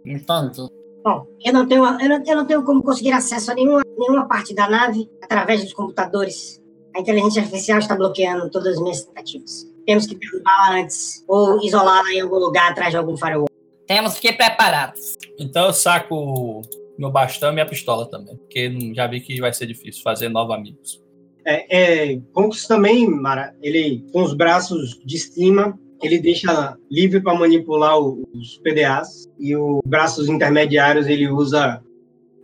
[0.06, 0.68] entendi.
[1.04, 4.28] Bom, eu não tenho, eu não, eu não tenho como conseguir acesso a nenhuma, nenhuma
[4.28, 6.62] parte da nave através dos computadores.
[6.96, 9.68] A inteligência artificial está bloqueando todas as minhas tentativas.
[9.86, 13.50] Temos que derrubá-la antes ou isolá-la em algum lugar atrás de algum firewall.
[13.88, 15.16] Temos que ir preparados.
[15.38, 16.62] Então eu saco
[16.98, 18.36] meu bastão e minha pistola também.
[18.38, 21.02] Porque já vi que vai ser difícil fazer novos amigos.
[21.46, 27.38] É, é, Conks também, Mara, ele com os braços de cima, ele deixa livre para
[27.38, 31.82] manipular os PDAs e os braços intermediários ele usa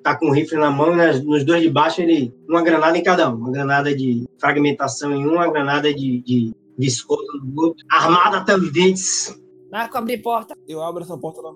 [0.04, 2.98] tá com o rifle na mão e nas- nos dois de baixo ele uma granada
[2.98, 7.62] em cada um, uma granada de fragmentação em um, uma granada de, de, escolta no
[7.62, 9.38] outro, armada até os dentes.
[9.72, 10.56] Marco, abrir porta.
[10.68, 11.52] Eu abro essa porta lá.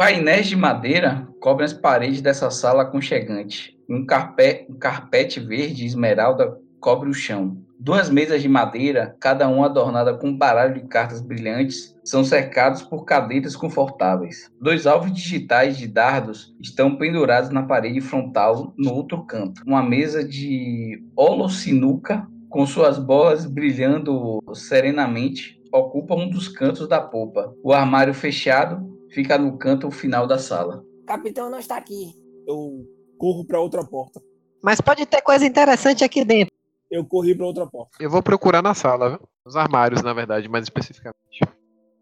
[0.00, 3.78] Painéis de madeira cobrem as paredes dessa sala aconchegante.
[3.86, 7.58] Um, carpe- um carpete verde esmeralda cobre o chão.
[7.78, 12.80] Duas mesas de madeira, cada uma adornada com um baralho de cartas brilhantes, são cercados
[12.80, 14.50] por cadeiras confortáveis.
[14.58, 19.60] Dois alvos digitais de dardos estão pendurados na parede frontal no outro canto.
[19.66, 27.54] Uma mesa de holocinuca com suas bolas brilhando serenamente ocupa um dos cantos da popa.
[27.62, 30.84] O armário fechado fica no canto final da sala.
[31.02, 32.14] O capitão não está aqui.
[32.46, 32.86] Eu
[33.18, 34.20] corro para outra porta.
[34.62, 36.54] Mas pode ter coisa interessante aqui dentro.
[36.90, 37.96] Eu corri para outra porta.
[38.00, 39.28] Eu vou procurar na sala, viu?
[39.44, 41.40] Nos armários, na verdade, mais especificamente.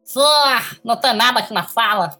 [0.02, 2.18] Senhor, não tem nada aqui na sala.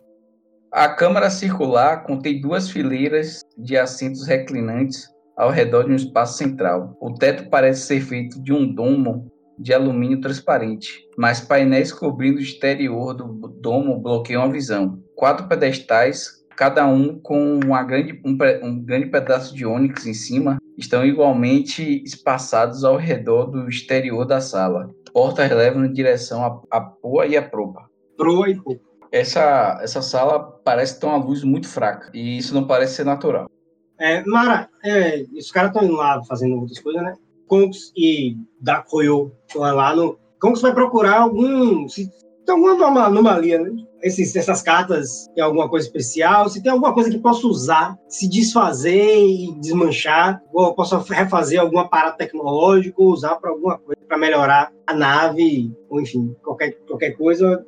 [0.70, 6.94] A câmara circular contém duas fileiras de assentos reclinantes ao redor de um espaço central.
[7.01, 12.42] O teto parece ser feito de um domo de alumínio transparente, mas painéis cobrindo o
[12.42, 15.03] exterior do domo bloqueiam a visão.
[15.16, 20.59] Quatro pedestais, cada um com uma grande, um, um grande pedaço de ônix em cima,
[20.77, 24.90] estão igualmente espaçados ao redor do exterior da sala.
[25.12, 27.88] Portas levam em direção à, proa e à propa.
[28.16, 28.79] Proa e proa.
[29.11, 33.51] Essa, essa sala parece ter uma luz muito fraca, e isso não parece ser natural.
[33.99, 37.14] É, Mara, é, os caras estão indo lá fazendo outras coisas, né?
[37.49, 40.19] Conks e Dakoyo estão lá no.
[40.41, 41.89] Conks vai procurar algum.
[41.89, 42.09] Se
[42.45, 43.71] tem alguma anoma- anomalia, né?
[44.03, 48.29] Esses, essas cartas tem alguma coisa especial, se tem alguma coisa que possa usar, se
[48.29, 54.73] desfazer e desmanchar, ou possa refazer algum aparato tecnológico, usar para alguma coisa, para melhorar
[54.87, 57.67] a nave, ou enfim, qualquer, qualquer coisa,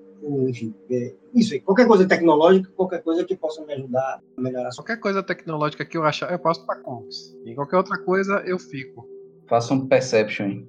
[0.48, 4.70] enfim, é, isso aí, qualquer coisa tecnológica, qualquer coisa que possa me ajudar a melhorar
[4.76, 7.36] Qualquer coisa tecnológica que eu achar, eu passo pra Conks.
[7.44, 9.04] E qualquer outra coisa, eu fico.
[9.50, 10.62] Faça um perception.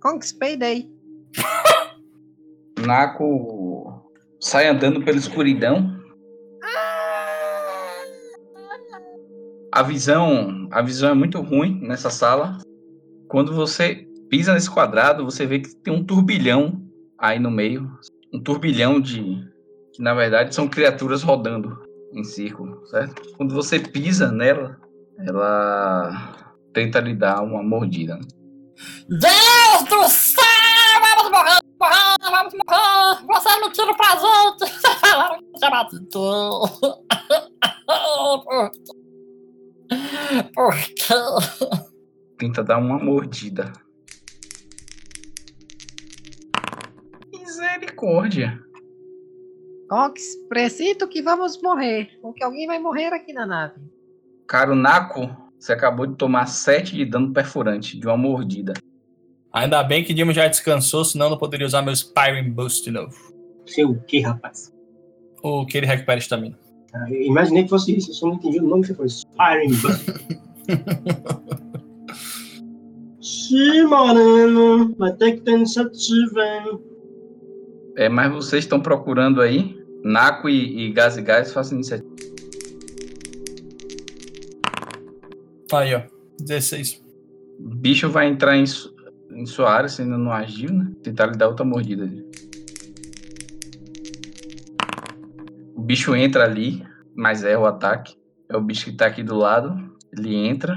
[0.00, 0.90] Conks Payday.
[2.78, 4.02] Naco
[4.40, 5.94] sai andando pela escuridão.
[9.70, 12.56] A visão, a visão é muito ruim nessa sala.
[13.28, 16.82] Quando você pisa nesse quadrado, você vê que tem um turbilhão
[17.18, 17.86] aí no meio,
[18.32, 19.46] um turbilhão de
[19.92, 21.78] que na verdade são criaturas rodando
[22.14, 23.34] em círculo, certo?
[23.36, 24.80] Quando você pisa nela,
[25.18, 26.34] ela
[26.72, 28.18] tenta lhe dar uma mordida.
[29.08, 30.42] Deus do céu!
[31.00, 31.58] Vamos morrer!
[31.80, 32.16] Morrer!
[32.20, 33.26] Vamos morrer!
[33.26, 34.58] Você não tira pra gente!
[34.58, 36.68] Vocês falaram que você matou!
[40.54, 41.14] Por quê?
[42.38, 43.72] Tenta dar uma mordida.
[47.32, 48.60] Misericórdia.
[49.88, 52.18] Conks, presinto que vamos morrer.
[52.22, 53.80] Ou que alguém vai morrer aqui na nave.
[54.46, 55.28] Caro Naco,
[55.58, 58.74] você acabou de tomar 7 de dano perfurante de uma mordida.
[59.52, 62.90] Ainda bem que Dimo já descansou, senão eu não poderia usar meu Spyring Boost de
[62.90, 63.16] novo.
[63.66, 64.72] Sei o que, rapaz?
[65.42, 66.56] O que ele recupera estamina.
[66.94, 69.08] Ah, imaginei que fosse isso, eu só não entendi o nome que foi.
[69.08, 70.06] Firing Bus.
[73.20, 74.94] Sim, Moreno.
[74.96, 76.80] Vai ter que ter iniciativa, hein?
[77.96, 79.76] É, mas vocês estão procurando aí?
[80.04, 82.35] Naco e, e Gás e Gás façam iniciativa.
[85.72, 86.02] Aí, ó.
[86.40, 87.02] 16.
[87.58, 88.64] O bicho vai entrar em,
[89.32, 90.92] em sua área, se ainda não agiu, né?
[91.02, 92.04] Tentar lhe dar outra mordida.
[92.04, 92.24] ali.
[95.74, 98.16] O bicho entra ali, mas é o ataque.
[98.48, 99.96] É o bicho que tá aqui do lado.
[100.16, 100.76] Ele entra.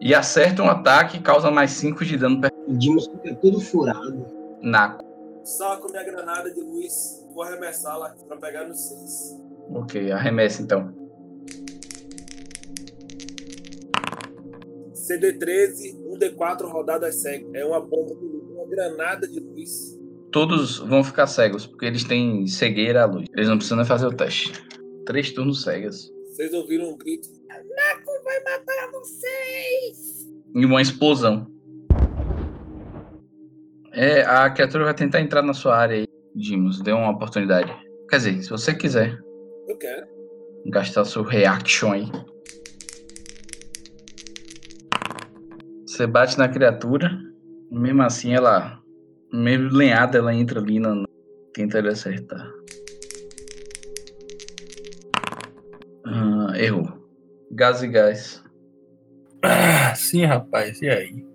[0.00, 4.26] E acerta um ataque e causa mais 5 de dano O Dimos fica todo furado.
[4.62, 5.04] Naco.
[5.44, 9.40] Saco minha granada de luz, vou arremessá-la pra pegar no 6.
[9.70, 10.99] Ok, arremessa então.
[15.10, 17.48] CD13, 1D4 rodadas cegas.
[17.54, 19.98] É uma bomba de luz, uma granada de luz.
[20.30, 23.26] Todos vão ficar cegos, porque eles têm cegueira à luz.
[23.34, 24.52] Eles não precisam fazer o teste.
[25.04, 26.08] Três turnos cegas.
[26.26, 27.28] Vocês ouviram um grito?
[27.48, 30.28] Naco vai matar vocês!
[30.54, 31.46] E uma explosão.
[33.92, 36.80] É, a criatura vai tentar entrar na sua área aí, Dimos.
[36.80, 37.74] Dê uma oportunidade.
[38.08, 39.18] Quer dizer, se você quiser
[39.68, 40.06] Eu quero.
[40.66, 42.04] gastar seu reaction aí.
[46.00, 47.10] Você bate na criatura.
[47.70, 48.80] Mesmo assim, ela.
[49.30, 51.04] Mesmo lenhada, ela entra ali na.
[51.52, 52.50] Tenta lhe acertar.
[56.06, 56.88] Ah, errou.
[57.52, 58.42] Gás e gás.
[59.44, 60.80] Ah, sim, rapaz.
[60.80, 61.26] E aí?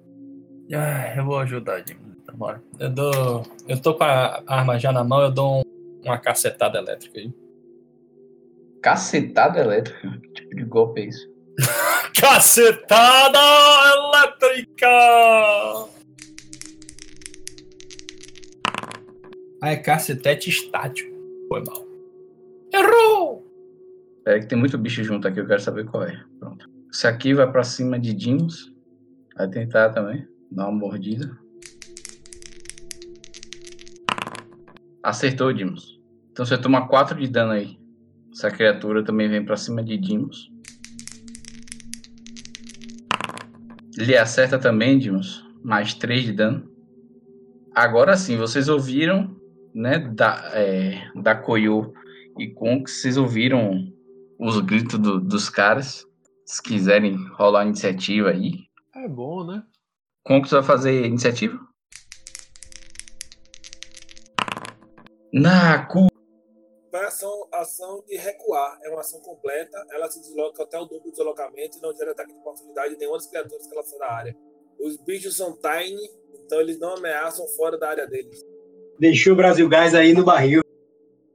[0.74, 2.16] Ah, eu vou ajudar, Jimmy.
[2.34, 2.60] Bora.
[2.80, 3.44] Eu dou.
[3.68, 7.32] Eu tô com a arma já na mão, eu dou um- uma cacetada elétrica aí.
[8.82, 10.10] Cacetada elétrica?
[10.24, 11.30] Que tipo de golpe é isso?
[12.18, 13.40] Cacetada
[13.94, 14.88] elétrica!
[19.62, 21.14] Ah, é cacetete estático.
[21.50, 21.86] Foi mal.
[22.74, 23.46] Errou!
[24.26, 26.24] É que tem muito bicho junto aqui, eu quero saber qual é.
[26.40, 26.70] Pronto.
[26.92, 28.74] Esse aqui vai pra cima de Dimos.
[29.36, 30.26] Vai tentar também.
[30.50, 31.38] Dar uma mordida.
[35.04, 36.00] Acertou, Dimos.
[36.32, 37.78] Então você toma 4 de dano aí.
[38.32, 40.55] Essa criatura também vem pra cima de Dimos.
[43.98, 45.44] Ele acerta também, Dimos.
[45.64, 46.70] Mais 3 de dano.
[47.74, 49.36] Agora sim, vocês ouviram,
[49.74, 51.94] né, da, é, da Koyo
[52.40, 53.92] e Conk, vocês ouviram
[54.40, 56.06] os gritos do- dos caras.
[56.46, 58.66] Se quiserem rolar a iniciativa aí.
[58.96, 59.64] É bom, né?
[60.24, 61.60] Conk vai fazer iniciativa?
[66.96, 68.80] Vai ação, ação de recuar.
[68.82, 69.86] É uma ação completa.
[69.92, 73.00] Ela se desloca até o dobro do deslocamento e não gera ataque de oportunidade de
[73.00, 74.38] nenhuma das criaturas que ela sai da área.
[74.80, 76.10] Os bichos são tiny,
[76.46, 78.42] então eles não ameaçam fora da área deles.
[78.98, 80.62] Deixou o Brasil Gás aí no barril.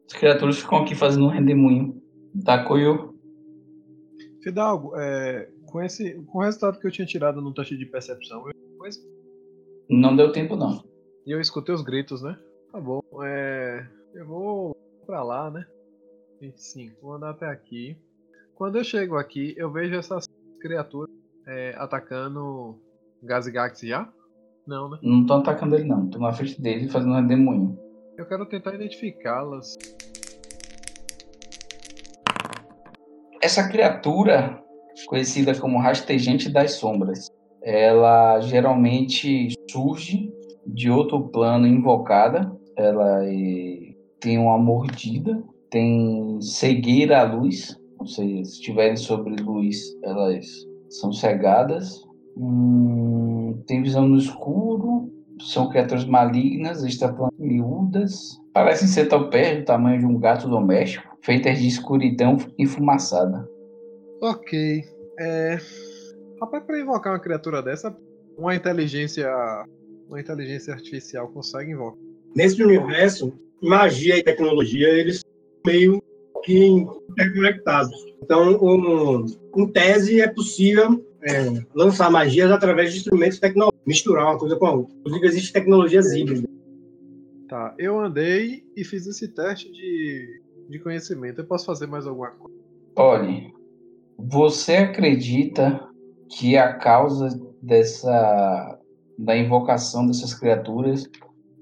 [0.06, 2.02] As criaturas ficam aqui fazendo um redemoinho.
[2.42, 3.14] Tá, Koyo?
[4.42, 8.46] Fidalgo, é, com, esse, com o resultado que eu tinha tirado no teste de percepção,
[8.48, 8.90] eu,
[9.90, 10.82] Não deu tempo, não.
[11.26, 12.38] e eu escutei os gritos, né?
[12.72, 13.02] Tá bom.
[13.22, 15.66] É, eu vou pra lá, né?
[16.40, 17.02] 25.
[17.02, 17.96] Vou andar até aqui.
[18.54, 20.24] Quando eu chego aqui, eu vejo essas
[20.60, 21.12] criaturas
[21.48, 22.78] é, atacando
[23.20, 24.08] Gazigax já?
[24.64, 24.98] Não, né?
[25.02, 26.08] Não tô atacando ele, não.
[26.08, 27.76] Tô na frente dele fazendo um redemoinho.
[28.16, 29.76] Eu quero tentar identificá-las.
[33.42, 34.62] Essa criatura,
[35.08, 37.26] conhecida como rastejante das sombras,
[37.64, 40.32] ela geralmente surge
[40.64, 42.56] de outro plano invocada.
[42.76, 43.79] Ela é-
[44.20, 50.46] tem uma mordida, tem cegueira à luz, ou seja, se estiverem sobre luz, elas
[50.88, 52.02] são cegadas.
[52.36, 59.98] Hum, tem visão no escuro, são criaturas malignas, extraplanas miúdas, parecem ser talpés do tamanho
[60.00, 63.48] de um gato doméstico, feitas de escuridão enfumaçada.
[64.22, 64.84] Ok.
[65.18, 65.58] É.
[66.40, 67.96] Rapaz, pra invocar uma criatura dessa,
[68.36, 69.28] uma inteligência.
[70.08, 71.96] Uma inteligência artificial consegue invocar.
[72.34, 73.32] Nesse universo,
[73.62, 75.30] magia e tecnologia, eles são
[75.66, 76.02] meio
[76.44, 76.66] que
[77.10, 77.94] interconectados.
[78.22, 84.38] Então, um, em tese, é possível é, lançar magias através de instrumentos tecnológicos, misturar uma
[84.38, 84.94] coisa com a outra.
[85.00, 86.44] Inclusive, existe tecnologias híbridas.
[87.48, 91.40] Tá, eu andei e fiz esse teste de, de conhecimento.
[91.40, 92.56] Eu posso fazer mais alguma coisa?
[92.96, 93.52] Olhe,
[94.16, 95.88] você acredita
[96.28, 97.28] que a causa
[97.60, 98.78] dessa
[99.18, 101.06] da invocação dessas criaturas,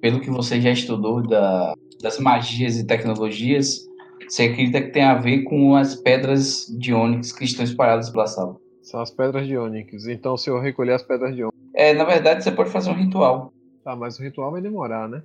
[0.01, 3.88] pelo que você já estudou da, das magias e tecnologias,
[4.28, 8.26] você acredita que tem a ver com as pedras de ônix que estão espalhadas pela
[8.26, 8.57] sala?
[8.82, 10.07] São as pedras de Onyx.
[10.07, 11.57] Então, se eu recolher as pedras de Onyx.
[11.74, 13.53] É, na verdade, você pode fazer um ritual.
[13.84, 15.22] Tá, mas o ritual vai demorar, né?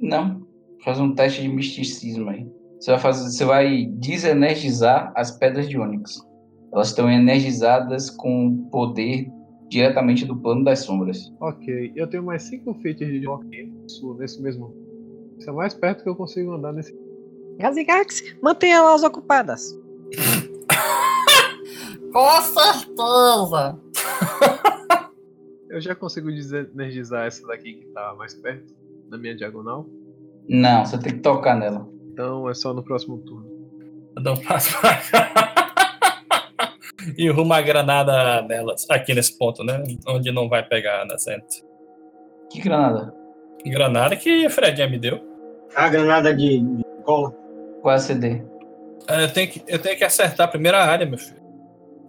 [0.00, 0.46] Não,
[0.84, 2.46] faz um teste de misticismo aí.
[2.78, 6.20] Você vai fazer, você vai desenergizar as pedras de ônix.
[6.72, 9.30] Elas estão energizadas com poder
[9.68, 11.32] diretamente do plano das sombras.
[11.40, 13.24] Ok, eu tenho mais 5 feats de
[13.86, 14.83] isso, nesse mesmo.
[15.38, 16.96] Isso é mais perto que eu consigo andar nesse.
[17.58, 19.78] Gazigax, mantenha elas ocupadas.
[22.12, 23.78] Com certeza.
[25.68, 28.72] Eu já consigo energizar essa daqui que tá mais perto,
[29.10, 29.84] na minha diagonal.
[30.48, 31.88] Não, você tem que tocar nela.
[32.12, 33.50] Então é só no próximo turno.
[34.16, 35.32] Eu dou um passo pra cá.
[37.18, 38.86] e rumo a granada nelas.
[38.88, 39.82] Aqui nesse ponto, né?
[40.06, 41.64] Onde não vai pegar na gente.
[42.48, 43.12] Que granada?
[43.70, 45.20] Granada que a Fredinha me deu.
[45.74, 47.30] A granada de, de cola.
[47.82, 48.42] Qual é a CD?
[49.08, 51.42] É, Eu tenho, que, eu tenho que acertar a primeira área, meu filho.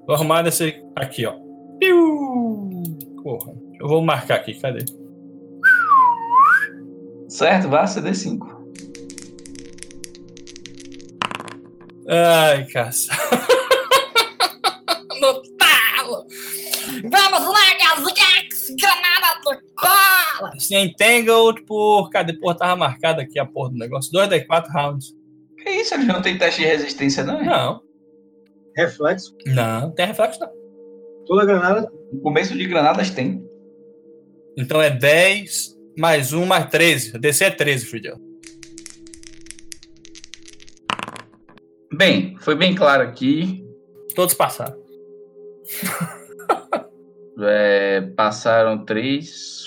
[0.05, 1.33] Vou arrumar nesse aqui, ó.
[1.79, 2.69] Piu!
[3.23, 3.53] Porra.
[3.79, 4.85] Eu vou marcar aqui, cadê?
[7.27, 8.39] Certo, vai CD5.
[12.07, 13.11] Ai, caça.
[15.19, 16.25] No talo.
[17.09, 18.75] Vamos lá, Gazigax.
[18.79, 19.51] Granada do
[20.55, 22.09] Assim, Entangled por.
[22.09, 22.33] Cadê?
[22.33, 24.11] Porra, tava marcado aqui a porra do negócio.
[24.11, 25.13] 2D4 rounds.
[25.63, 25.93] Que isso?
[25.93, 27.39] Eles não tem teste de resistência, não?
[27.39, 27.43] é?
[27.43, 27.81] Não,
[28.75, 29.35] Reflexo.
[29.45, 30.49] não, tem reflexo não.
[31.25, 31.91] Toda granada.
[32.11, 33.43] No começo de granadas tem.
[34.57, 37.17] Então é 10 mais 1 mais 13.
[37.17, 38.17] DC é 13, Fridiel.
[41.93, 43.65] Bem, foi bem claro aqui.
[44.15, 44.77] Todos passaram.
[47.37, 49.64] É, passaram três.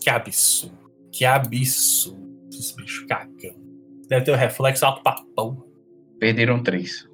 [0.00, 0.78] Que absurdo.
[1.12, 2.20] Que absurdo.
[2.50, 3.54] Esse bicho cagão.
[4.08, 5.62] Deve ter o reflexo alto pra porra.
[6.18, 7.08] Perderam três.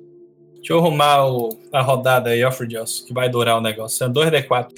[0.56, 4.04] Deixa eu arrumar o- a rodada aí, ó, Fridios, que vai durar o negócio.
[4.04, 4.72] É 2D4.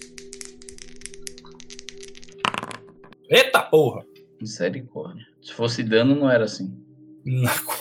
[3.31, 4.05] Eita porra!
[4.41, 5.27] Misericórdia.
[5.43, 6.73] Se fosse dano, não era assim.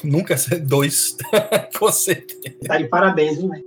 [0.04, 1.16] Nunca ser dois.
[1.78, 2.58] Com certeza.
[2.66, 3.66] Tá de parabéns, hein, velho?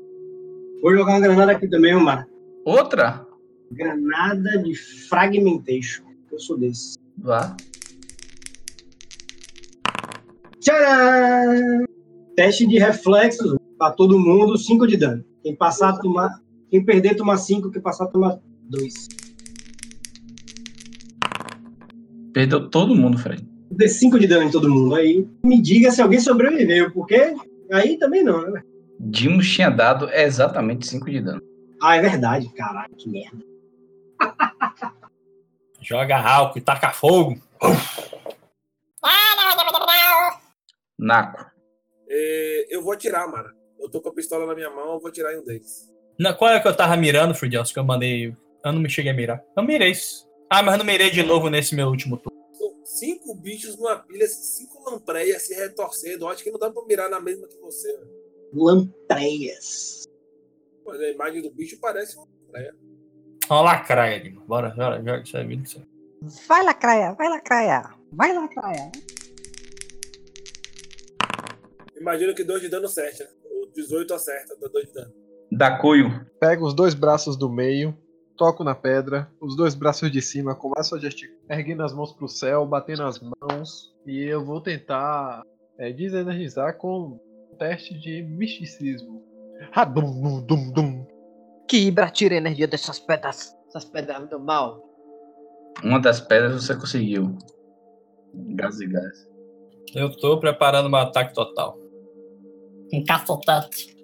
[0.82, 2.26] Vou jogar uma granada aqui também, Omar.
[2.64, 3.26] Outra?
[3.70, 6.04] Granada de fragmentation.
[6.32, 6.96] Eu sou desse.
[7.18, 7.56] Vá.
[10.60, 11.84] Tcharam!
[12.36, 15.24] Teste de reflexos pra todo mundo, 5 de dano.
[15.42, 16.30] Quem passar, tomar.
[16.70, 17.70] Quem perder, tomar 5.
[17.70, 19.08] Quem passar, tomar 2.
[22.32, 23.46] Perdeu todo mundo, Fred.
[23.70, 24.94] Dê 5 de dano em todo mundo.
[24.94, 27.34] Aí me diga se alguém sobreviveu, porque
[27.72, 28.62] aí também não, né?
[28.98, 31.42] Dimos tinha dado exatamente 5 de dano.
[31.82, 32.48] Ah, é verdade.
[32.54, 33.38] Caralho, que merda.
[35.80, 37.40] Joga álcool e taca fogo.
[40.98, 41.50] Naco.
[42.08, 43.54] É, eu vou atirar, Mara.
[43.78, 45.90] Eu tô com a pistola na minha mão, eu vou atirar em um deles.
[46.18, 48.36] Não, qual é que eu tava mirando, Fridios, que eu mandei?
[48.62, 49.42] Eu não me cheguei a mirar.
[49.56, 49.94] Eu mirei.
[50.50, 52.38] Ah, mas eu não mirei de novo nesse meu último turno.
[52.52, 56.24] São cinco bichos numa pilha, assim, cinco lampreias se retorcendo.
[56.24, 57.90] Eu acho que não dá pra mirar na mesma que você.
[57.96, 58.10] velho.
[58.52, 60.04] Lampreias.
[60.84, 62.74] Mas a imagem do bicho parece uma lampreia.
[63.50, 64.46] Ó, lacraia mano.
[64.46, 65.84] Bora, bora, joga isso aí, vira isso aí.
[66.46, 67.90] Vai lacraia, vai lacraia.
[68.12, 68.92] Vai lacraia.
[72.00, 73.28] Imagino que 2 de dano certa.
[73.44, 75.12] O 18 acerta, dá 2 de dano.
[75.50, 76.24] Da Coio.
[76.38, 77.96] Pego os dois braços do meio,
[78.36, 82.28] toco na pedra, os dois braços de cima, começo a gesticular, erguendo as mãos pro
[82.28, 85.42] céu, batendo as mãos, e eu vou tentar
[85.76, 87.20] é, desenergizar com
[87.52, 89.24] um teste de misticismo.
[89.72, 91.04] Ah, dum, dum,
[91.70, 91.78] dum.
[91.78, 93.54] Kibra, tira a energia dessas pedras.
[93.68, 94.82] Essas pedras do mal.
[95.82, 97.38] Uma das pedras você conseguiu.
[98.54, 99.28] Gás e gás.
[99.94, 101.78] Eu tô preparando um ataque total.
[102.92, 103.96] Encapotante.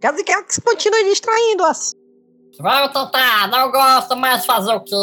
[0.00, 1.92] Gazigax continua distraindo-as.
[2.58, 4.94] Vamos tentar, não gosto mais de fazer o quê?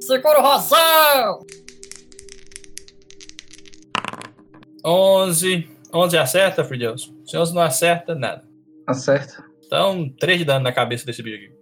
[0.00, 1.46] Segura o rosão!
[4.84, 5.68] 11.
[5.92, 7.12] 11 acerta, Fridios?
[7.26, 8.48] Se 11 não acerta, nada.
[8.86, 9.49] Acerta.
[9.70, 11.54] Então, 3 de dano na cabeça desse bicho aqui.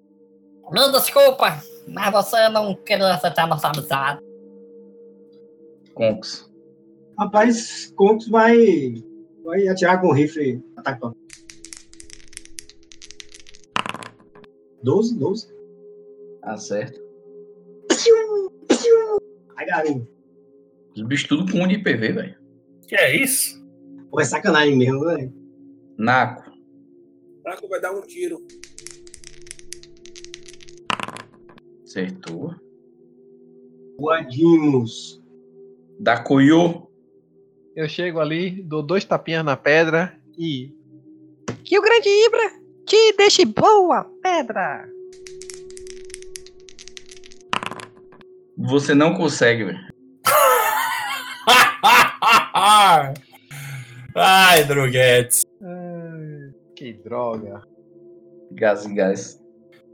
[0.73, 4.23] Me desculpa, mas você não queria aceitar nossa amizade.
[5.93, 6.51] Conks.
[7.19, 8.95] Rapaz, Contos vai,
[9.45, 11.17] vai atirar com o rifle ataque total.
[14.83, 15.49] 12, 12.
[16.45, 16.99] Acerta.
[19.59, 20.09] Ai, garoto.
[20.97, 22.37] Os bichos tudo com 1 de PV, velho.
[22.89, 23.63] Que é isso?
[24.11, 25.31] Pô, é sacanagem mesmo, velho.
[25.99, 26.48] Naco.
[27.49, 28.47] Marco vai dar um tiro.
[31.83, 32.55] Acertou.
[33.99, 35.19] Guadimos.
[35.99, 36.87] Da Coio.
[37.75, 40.77] Eu chego ali, dou dois tapinhas na pedra e.
[41.65, 42.53] Que o grande Ibra
[42.85, 44.87] te deixe boa, pedra.
[48.59, 49.89] Você não consegue, velho.
[54.15, 55.47] Ai, Droguetes.
[55.63, 55.78] Ai,
[56.79, 57.63] que droga.
[58.53, 59.43] Gás e gás.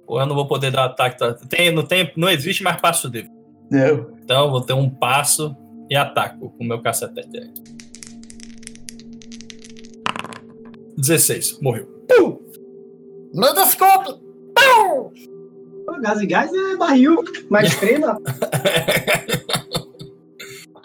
[0.06, 1.18] Ou eu não vou poder dar ataque.
[1.18, 1.32] tá?
[1.48, 3.30] Tem, não, tem, não existe mais passo livre.
[3.70, 4.14] Não.
[4.22, 5.56] Então eu vou ter um passo
[5.90, 7.38] e ataco com o meu cacetete.
[7.38, 7.50] aí.
[10.98, 11.88] 16, morreu.
[13.34, 14.12] Me desculpe!
[14.54, 15.10] Pum!
[16.00, 17.16] Gás e gás é barril,
[17.50, 18.20] mais trema.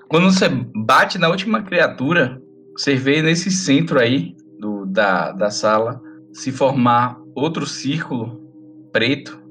[0.08, 2.42] Quando você bate na última criatura,
[2.76, 4.36] você vê nesse centro aí
[4.90, 6.02] da, da sala
[6.34, 8.40] se formar outro círculo
[8.92, 9.42] preto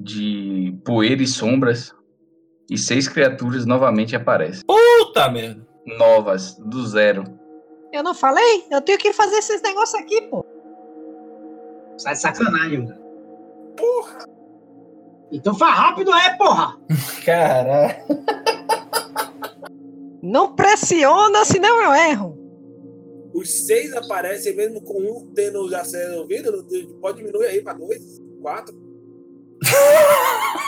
[0.00, 1.94] de poeira e sombras.
[2.70, 4.64] E seis criaturas novamente aparecem.
[4.66, 5.66] Puta merda.
[5.98, 7.24] Novas, do zero.
[7.92, 8.64] Eu não falei?
[8.70, 10.44] Eu tenho que fazer esses negócios aqui, pô.
[11.98, 12.98] Sai de sacanagem, mano.
[13.76, 14.24] Porra!
[15.30, 16.78] Então faz rápido, é, porra!
[17.24, 17.96] Caralho.
[20.22, 22.43] Não pressiona, senão eu erro.
[23.34, 26.52] Os seis aparecem mesmo com um tendo já sendo ouvido.
[26.52, 28.74] não- Pode diminuir aí pra dois, quatro.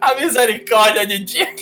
[0.00, 1.54] A misericórdia de dia.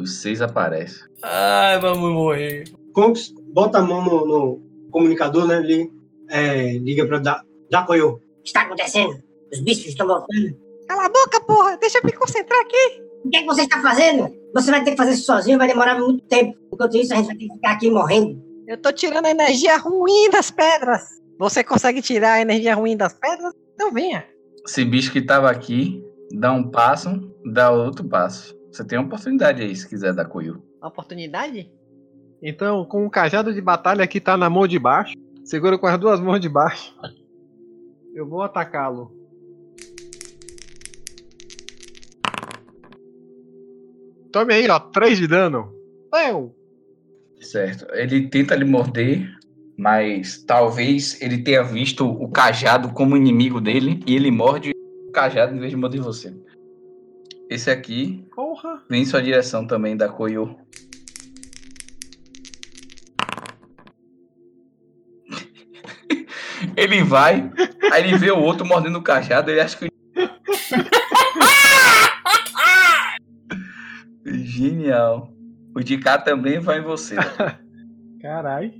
[0.00, 1.02] Os seis aparecem.
[1.22, 2.64] Ai, vamos morrer.
[2.92, 5.60] Conks, bota a mão no, no comunicador, né?
[5.60, 5.90] Liga,
[6.30, 8.14] é, liga pra da, Dakoyo.
[8.14, 9.22] O que está acontecendo?
[9.52, 10.56] Os bichos estão voltando.
[10.88, 11.76] Cala a boca, porra.
[11.78, 13.02] Deixa eu me concentrar aqui.
[13.24, 14.32] O que, é que você está fazendo?
[14.56, 16.56] Você vai ter que fazer isso sozinho, vai demorar muito tempo.
[16.72, 18.42] Enquanto isso, a gente vai ter que ficar aqui morrendo.
[18.66, 21.02] Eu tô tirando a energia ruim das pedras.
[21.38, 23.52] Você consegue tirar a energia ruim das pedras?
[23.74, 24.24] Então venha.
[24.66, 26.02] Esse bicho que tava aqui
[26.32, 27.10] dá um passo,
[27.52, 28.56] dá outro passo.
[28.72, 30.62] Você tem uma oportunidade aí, se quiser dar Koyu.
[30.82, 31.70] Oportunidade?
[32.42, 35.12] Então, com o cajado de batalha que tá na mão de baixo,
[35.44, 36.98] segura com as duas mãos de baixo.
[38.14, 39.14] Eu vou atacá-lo.
[44.36, 45.72] Tome aí, ó, 3 de dano.
[46.12, 46.54] Eu.
[47.40, 47.86] Certo.
[47.94, 49.34] Ele tenta lhe morder,
[49.78, 54.72] mas talvez ele tenha visto o cajado como inimigo dele e ele morde
[55.08, 56.34] o cajado em vez de morder você.
[57.48, 58.82] Esse aqui Porra.
[58.90, 60.54] vem em sua direção também da Koyo.
[66.76, 67.50] ele vai,
[67.90, 69.95] aí ele vê o outro mordendo o cajado, ele acha que.
[75.76, 77.16] O de cá também vai em você.
[78.22, 78.72] Carai.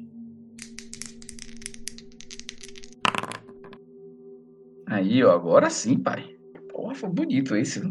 [4.87, 6.25] Aí, ó, agora sim, pai.
[6.73, 7.83] Porra, foi bonito esse.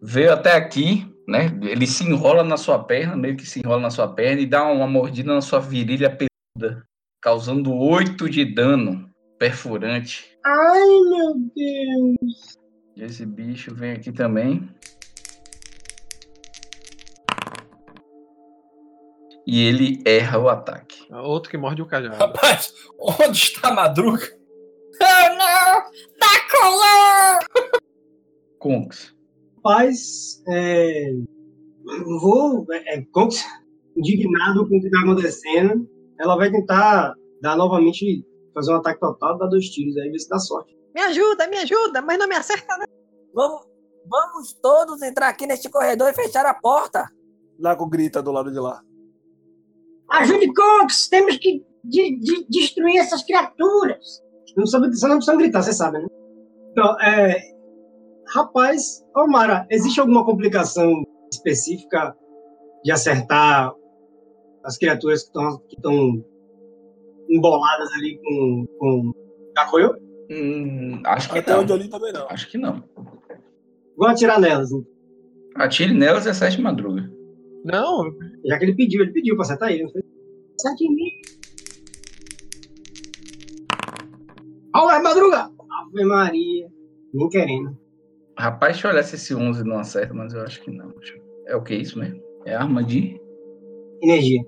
[0.00, 1.58] Veio até aqui, né?
[1.60, 4.64] Ele se enrola na sua perna, meio que se enrola na sua perna e dá
[4.64, 6.82] uma mordida na sua virilha peluda,
[7.20, 10.24] causando 8 de dano perfurante.
[10.42, 12.56] Ai, meu Deus.
[12.96, 14.66] Esse bicho vem aqui também.
[19.46, 21.06] E ele erra o ataque.
[21.12, 22.16] Outro que morde o cajado.
[22.16, 24.26] Rapaz, onde está a madruga?
[25.00, 25.82] Oh, não!
[26.18, 27.78] Tá colando!
[28.58, 29.14] Conks.
[29.56, 31.12] Rapaz, é,
[32.20, 32.66] vou.
[32.72, 33.44] É, é, Conks,
[33.96, 35.88] indignado com o que tá acontecendo,
[36.18, 38.24] ela vai tentar dar novamente,
[38.54, 40.76] fazer um ataque total, dar dois tiros, aí ver se dá sorte.
[40.94, 42.86] Me ajuda, me ajuda, mas não me acerta, não.
[43.34, 43.66] Vamos,
[44.08, 47.06] vamos todos entrar aqui neste corredor e fechar a porta.
[47.58, 48.80] Lago grita do lado de lá.
[50.10, 51.08] Ajude Conks!
[51.08, 54.22] Temos que de- de- destruir essas criaturas.
[54.56, 56.06] Não sabe, você não precisa gritar, você sabe, né?
[56.72, 57.40] Então, é,
[58.34, 62.16] rapaz, Omara, existe alguma complicação específica
[62.84, 63.72] de acertar
[64.64, 66.24] as criaturas que estão que
[67.28, 69.12] emboladas ali com, com?
[70.30, 71.60] Hum, acho que Até não.
[71.60, 72.26] onde eu li também não.
[72.28, 72.82] Acho que não.
[73.96, 74.70] Vou atirar nelas.
[74.72, 74.86] então.
[75.56, 77.10] Atire nelas e acerte madruga.
[77.66, 78.04] Não,
[78.44, 79.84] Já que ele pediu, ele pediu pra acertar ele.
[79.84, 81.10] Acerte em mim.
[84.74, 85.50] Olha, madruga!
[85.70, 86.68] Ave Maria.
[87.12, 87.76] Nem querendo.
[88.38, 90.92] Rapaz, deixa eu olhar se esse 11 não acerta, mas eu acho que não.
[91.46, 92.22] É o que isso mesmo?
[92.44, 93.18] É arma de,
[94.02, 94.42] Energia.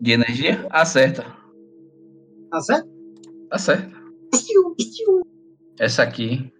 [0.00, 0.66] de energia?
[0.70, 1.26] Acerta.
[2.52, 2.88] Acerta?
[3.50, 3.88] Acerta.
[4.30, 5.22] Piu, piu.
[5.78, 6.50] Essa aqui.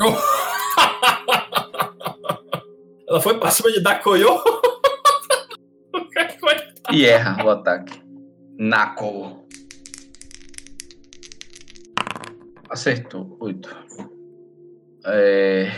[3.12, 4.42] Ela foi pra cima de Dakoyo?
[6.90, 8.02] E erra o ataque.
[8.58, 9.46] Naco.
[12.70, 13.36] Acertou.
[13.40, 13.68] Oito.
[15.04, 15.70] É...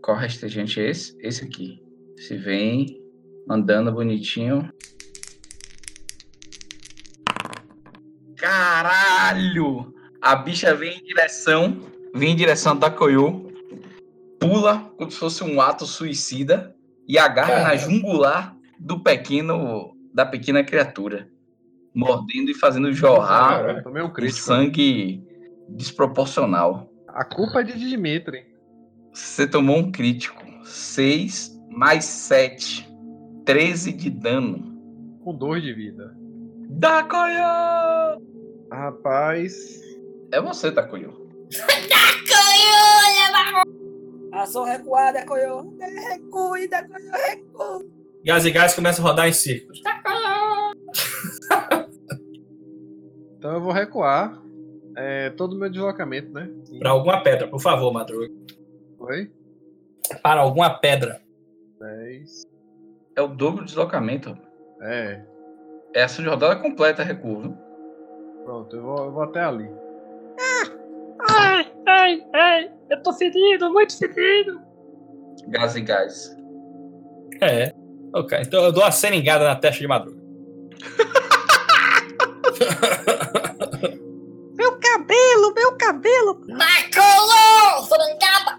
[0.00, 1.14] Qual restante é esse?
[1.20, 1.78] Esse aqui.
[2.16, 3.02] Se vem
[3.50, 4.72] andando bonitinho.
[8.38, 9.94] Caralho!
[10.22, 11.82] A bicha vem em direção.
[12.14, 13.45] Vem em direção da Koyo.
[14.48, 16.74] Pula como se fosse um ato suicida.
[17.08, 17.80] E agarra na Caralho.
[17.80, 19.94] jungular do pequeno.
[20.12, 21.28] Da pequena criatura.
[21.94, 24.40] mordendo e fazendo jorrar tomei um crítico.
[24.46, 25.22] sangue
[25.68, 26.90] desproporcional.
[27.08, 28.44] A culpa é de Dimitri.
[29.12, 30.42] Você tomou um crítico.
[30.64, 32.86] 6 mais 7.
[33.44, 34.74] 13 de dano.
[35.22, 36.14] Com dois de vida.
[36.68, 38.20] Dakoyo!
[38.72, 39.80] Rapaz.
[40.32, 41.14] É você, Dakoyo.
[44.36, 45.76] Ação recuada, Koyo.
[45.78, 47.90] Recue, da recue.
[48.24, 49.80] Gás e gás começa a rodar em círculos.
[53.38, 54.42] Então eu vou recuar.
[54.98, 56.50] É, todo o meu deslocamento, né?
[56.78, 58.32] Pra alguma pedra, por favor, Madruga.
[58.96, 59.30] Foi?
[60.22, 61.20] Para alguma pedra.
[61.78, 62.44] 10.
[63.14, 64.36] É o dobro de deslocamento.
[64.80, 65.22] É.
[65.94, 67.42] É ação de rodada completa, recuo.
[67.42, 67.56] viu?
[68.44, 69.70] Pronto, eu vou, eu vou até ali.
[71.28, 74.60] Ai, ai, ai, eu tô ferido, muito ferido.
[75.48, 76.36] Gás e gás.
[77.40, 77.72] É.
[78.14, 80.16] Ok, então eu dou uma seringada na testa de Madruga.
[84.56, 86.40] Meu cabelo, meu cabelo.
[86.46, 88.58] Dacolou, frangada.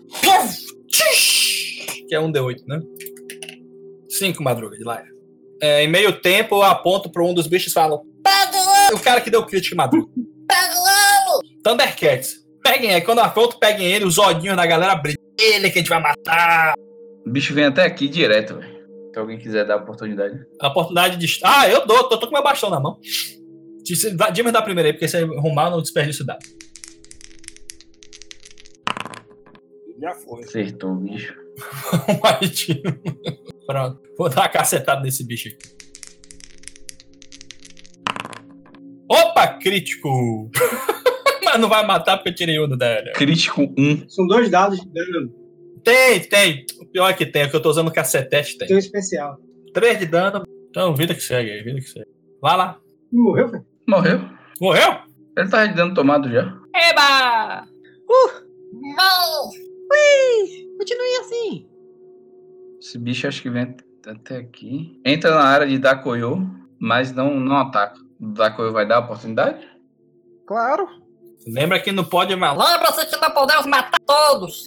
[2.07, 2.80] Que é um D8, né?
[4.09, 5.01] 5 Madruga de lá.
[5.61, 8.03] É, em meio tempo, eu aponto pra um dos bichos e falo:
[8.93, 10.11] O cara que deu crítico em Madruga.
[11.63, 12.45] Thundercats.
[12.68, 13.01] Peguem ele.
[13.01, 14.03] Quando eu aponto, peguem ele.
[14.03, 15.24] Os olhinhos da galera brilham.
[15.39, 16.74] Ele que a gente vai matar.
[17.26, 18.78] O bicho vem até aqui direto, velho.
[19.13, 20.45] Se alguém quiser dar a oportunidade.
[20.59, 21.39] A oportunidade de.
[21.43, 22.09] Ah, eu dou.
[22.09, 22.99] Tô, tô com meu bastão na mão.
[24.34, 26.38] Dimas dá primeiro aí, porque se arrumar, não desperdício dá.
[30.01, 30.43] Já foi.
[30.43, 31.34] Acertou, bicho.
[32.22, 32.82] Vai, tio.
[33.65, 34.01] Pronto.
[34.18, 35.78] Vou dar uma cacetada nesse bicho aqui.
[39.09, 40.51] Opa, crítico!
[41.47, 43.11] Mas não vai matar porque eu tirei um do dano.
[43.13, 44.09] Crítico 1.
[44.09, 45.33] São dois dados de dano.
[45.81, 46.65] Tem, tem.
[46.81, 48.67] O pior é que tem, é que eu tô usando cacetete, tem.
[48.67, 49.37] Tem um especial.
[49.73, 50.43] 3 de dano.
[50.69, 52.09] Então, vida que segue aí, vida que segue.
[52.41, 52.77] Vai lá.
[53.11, 53.65] Morreu, velho?
[53.87, 54.21] Morreu.
[54.59, 54.99] Morreu?
[55.37, 56.53] Ele tá de dano tomado já.
[56.75, 57.65] Eba!
[58.73, 59.49] Não!
[59.49, 61.69] Ui, continue assim.
[62.81, 63.73] Esse bicho acho que vem
[64.05, 64.99] até aqui.
[65.05, 66.45] Entra na área de Dakoyo,
[66.77, 67.99] mas não, não ataca.
[68.19, 69.65] Dakoyo vai dar a oportunidade?
[70.45, 71.07] Claro.
[71.45, 72.57] Lembra que não pode mais.
[72.57, 74.65] Lembra-se que não podemos matar todos.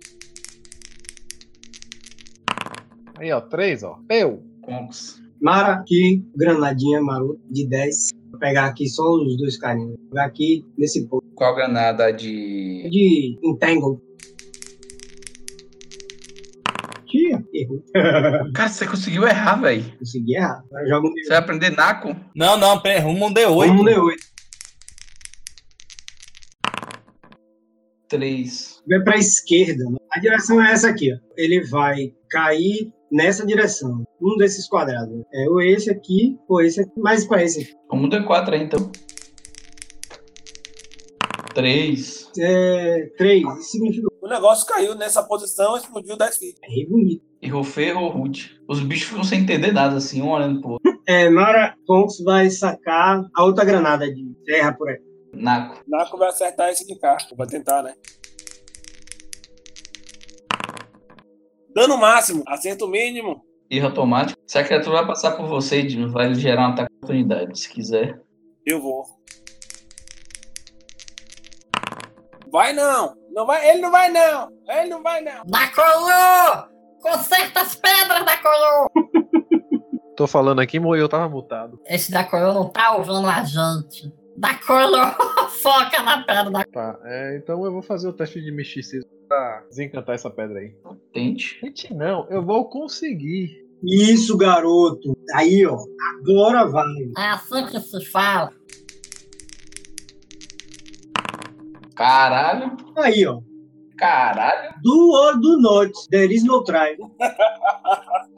[3.18, 3.98] Aí, ó, três, ó.
[4.08, 4.42] Eu.
[4.62, 5.20] Conks.
[5.40, 8.10] Mara, aqui, granadinha maroto, de 10.
[8.30, 9.96] Vou pegar aqui só os dois carinhos.
[9.98, 11.24] Vou pegar aqui nesse ponto.
[11.34, 12.88] Qual granada de.
[12.90, 14.00] De Entangle.
[17.06, 17.82] Tia, errou.
[18.54, 19.84] Cara, você conseguiu errar, velho.
[19.98, 20.62] Consegui errar.
[20.70, 22.14] Agora joga um Você vai aprender Naco?
[22.34, 23.66] Não, não, pera, rumo um D8.
[23.66, 24.29] Vamos no D8.
[28.10, 28.82] 3.
[28.88, 29.84] Vai pra esquerda.
[29.84, 29.96] né?
[30.12, 31.16] A direção é essa aqui, ó.
[31.36, 34.04] Ele vai cair nessa direção.
[34.20, 35.22] Um desses quadrados.
[35.32, 36.90] É ou esse aqui, ou esse aqui.
[37.00, 37.72] Mais pra esse aqui.
[37.90, 38.90] Vamos no D4 aí, então.
[41.54, 42.30] 3.
[42.38, 43.42] É, três.
[43.58, 46.56] Isso significa O negócio caiu nessa posição, explodiu 10 feet.
[46.62, 47.22] é bonito.
[47.42, 48.60] Errou feio, errou root.
[48.68, 51.00] Os bichos ficam sem entender nada, assim, um olhando pro outro.
[51.08, 54.98] É, Mara Tonks vai sacar a outra granada de terra por aí.
[55.32, 55.82] Naco.
[55.86, 57.16] Naco vai acertar esse de cá.
[57.36, 57.94] Vai tentar, né?
[61.74, 63.44] Dano máximo, acerto mínimo.
[63.70, 64.40] Erro automático.
[64.46, 67.70] Se a criatura vai passar por você, Dino, vai gerar um ataque de oportunidade, se
[67.70, 68.20] quiser.
[68.66, 69.04] Eu vou.
[72.50, 73.14] Vai não!
[73.30, 74.48] Não vai, ele não vai não!
[74.68, 75.44] Ele não vai não!
[75.46, 76.68] Dacolou!
[77.00, 78.90] Conserta as pedras, Dacolou!
[80.16, 81.80] Tô falando aqui, eu tava mutado.
[81.86, 84.12] Esse Dacolou não tá ouvindo a gente.
[84.36, 85.06] Dacolou!
[85.62, 86.64] Foca na pedra da...
[86.64, 90.74] Tá, é, então eu vou fazer o teste de misticismo pra desencantar essa pedra aí.
[91.12, 91.58] Tente.
[91.60, 93.68] Gente, não, eu vou conseguir.
[93.82, 95.16] Isso, garoto.
[95.34, 95.78] Aí, ó.
[96.18, 96.84] Agora vai.
[97.16, 98.52] É assim que se fala.
[101.94, 102.76] Caralho.
[102.96, 103.40] Aí, ó.
[104.00, 104.70] Caralho.
[104.82, 105.92] Do or do not.
[106.10, 106.96] There is no try.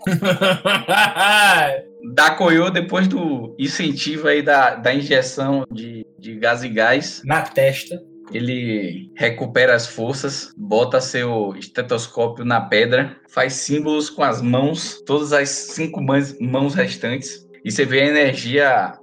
[2.14, 8.02] Dakoyo, depois do incentivo aí da, da injeção de, de gás e gás, Na testa.
[8.32, 15.32] ele recupera as forças, bota seu estetoscópio na pedra, faz símbolos com as mãos, todas
[15.32, 18.94] as cinco mãos, mãos restantes, e você vê a energia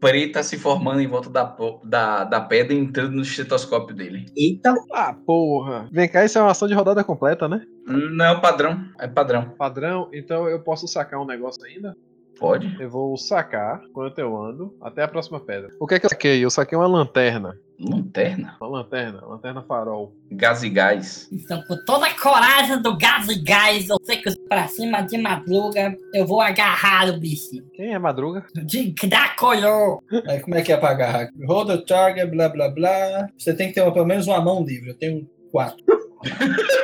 [0.00, 4.26] preta se formando em volta da, da, da pedra e entrando no estetoscópio dele.
[4.36, 4.74] Eita.
[4.92, 5.88] Ah, porra.
[5.90, 7.62] Vem cá, isso é uma ação de rodada completa, né?
[7.86, 9.50] Não é padrão, é padrão.
[9.56, 11.96] Padrão, então eu posso sacar um negócio ainda?
[12.38, 12.76] Pode?
[12.80, 15.70] Eu vou sacar, enquanto eu ando, até a próxima pedra.
[15.80, 16.44] O que é que eu saquei?
[16.44, 17.58] Eu saquei uma lanterna.
[17.80, 18.56] Lanterna?
[18.60, 20.12] Uma lanterna, lanterna farol.
[20.32, 21.28] Gás e gás.
[21.30, 25.16] Então, com toda a coragem do gás e gás, eu sei que pra cima de
[25.16, 27.62] madruga, eu vou agarrar o bicho.
[27.74, 28.44] Quem é Madruga?
[28.64, 30.02] De Dracoyo.
[30.26, 31.28] Aí como é que é pra agarrar?
[31.46, 33.28] Hold the target, blá blá blá.
[33.38, 34.88] Você tem que ter uma- pelo menos uma mão livre.
[34.90, 35.78] Eu tenho quatro.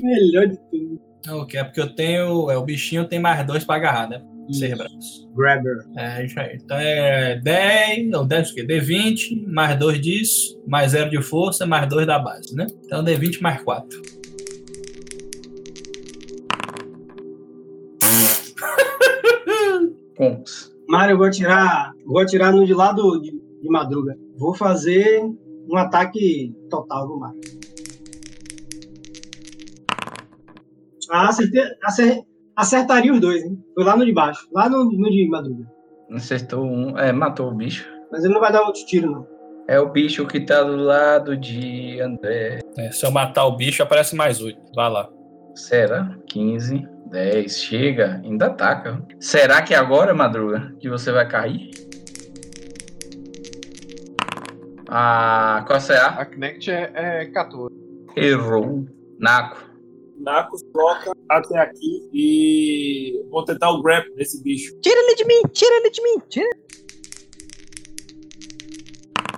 [0.00, 1.00] Melhor de tudo.
[1.42, 2.50] Ok, é porque eu tenho.
[2.50, 4.22] É, o bichinho tem mais dois pra agarrar, né?
[4.52, 5.28] Seis braços.
[5.36, 5.78] Grabber.
[5.96, 6.58] É isso aí.
[6.62, 8.66] Então é 10, não, 10 o quê?
[8.66, 12.66] D20, mais 2 disso, mais 0 de força, mais 2 da base, né?
[12.84, 14.00] Então D20 mais 4.
[20.16, 20.72] Pontos.
[20.88, 21.92] Mário, eu vou tirar.
[22.04, 24.16] Vou atirar no de lado de, de madruga.
[24.36, 25.22] Vou fazer
[25.68, 27.40] um ataque total no Mário.
[31.10, 32.22] Ah, acertei, acer-
[32.60, 33.58] acertaria os dois, hein?
[33.74, 35.66] Foi lá no de baixo, lá no, no de madruga.
[36.12, 36.98] Acertou um.
[36.98, 37.88] É, matou o bicho.
[38.10, 39.26] Mas ele não vai dar outro tiro, não.
[39.68, 42.60] É o bicho que tá do lado de André.
[42.76, 44.58] É, se eu matar o bicho, aparece mais 8.
[44.74, 45.08] Vai lá.
[45.54, 46.16] Será?
[46.26, 49.00] 15, 10, chega, ainda ataca.
[49.20, 51.70] Será que é agora, Madruga, que você vai cair?
[54.88, 56.06] Ah, qual é a?
[56.06, 57.72] A Kinect é, é 14.
[58.16, 58.86] Errou.
[59.20, 59.69] Naco.
[60.20, 64.78] Nacos toca até aqui e vou tentar o grab nesse bicho.
[64.80, 66.50] Tira ele de mim, tira ele de mim, tira.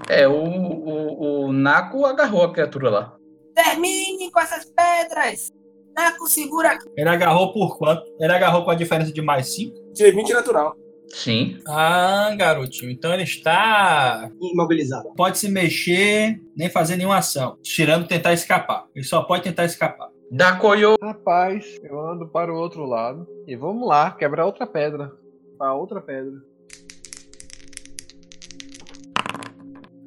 [0.09, 3.17] É, o, o, o Naco agarrou a criatura lá.
[3.55, 5.51] Termine com essas pedras!
[5.95, 6.89] Naco, segura aqui.
[6.97, 8.03] Ele agarrou por quanto?
[8.19, 9.93] Ele agarrou com a diferença de mais 5?
[9.95, 10.75] Tirei 20 natural.
[11.09, 11.59] Sim.
[11.69, 12.91] Ah, garotinho.
[12.91, 14.31] Então ele está.
[14.41, 15.13] Imobilizado.
[15.15, 17.59] Pode se mexer, nem fazer nenhuma ação.
[17.63, 18.87] Tirando tentar escapar.
[18.95, 20.09] Ele só pode tentar escapar.
[20.35, 20.97] Da Koyo.
[21.03, 23.29] Rapaz, eu ando para o outro lado.
[23.47, 25.13] E vamos lá, quebrar outra pedra.
[25.59, 26.33] Para outra pedra.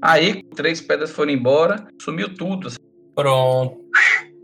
[0.02, 2.70] Aí, três pedras foram embora, sumiu tudo.
[3.14, 3.86] Pronto.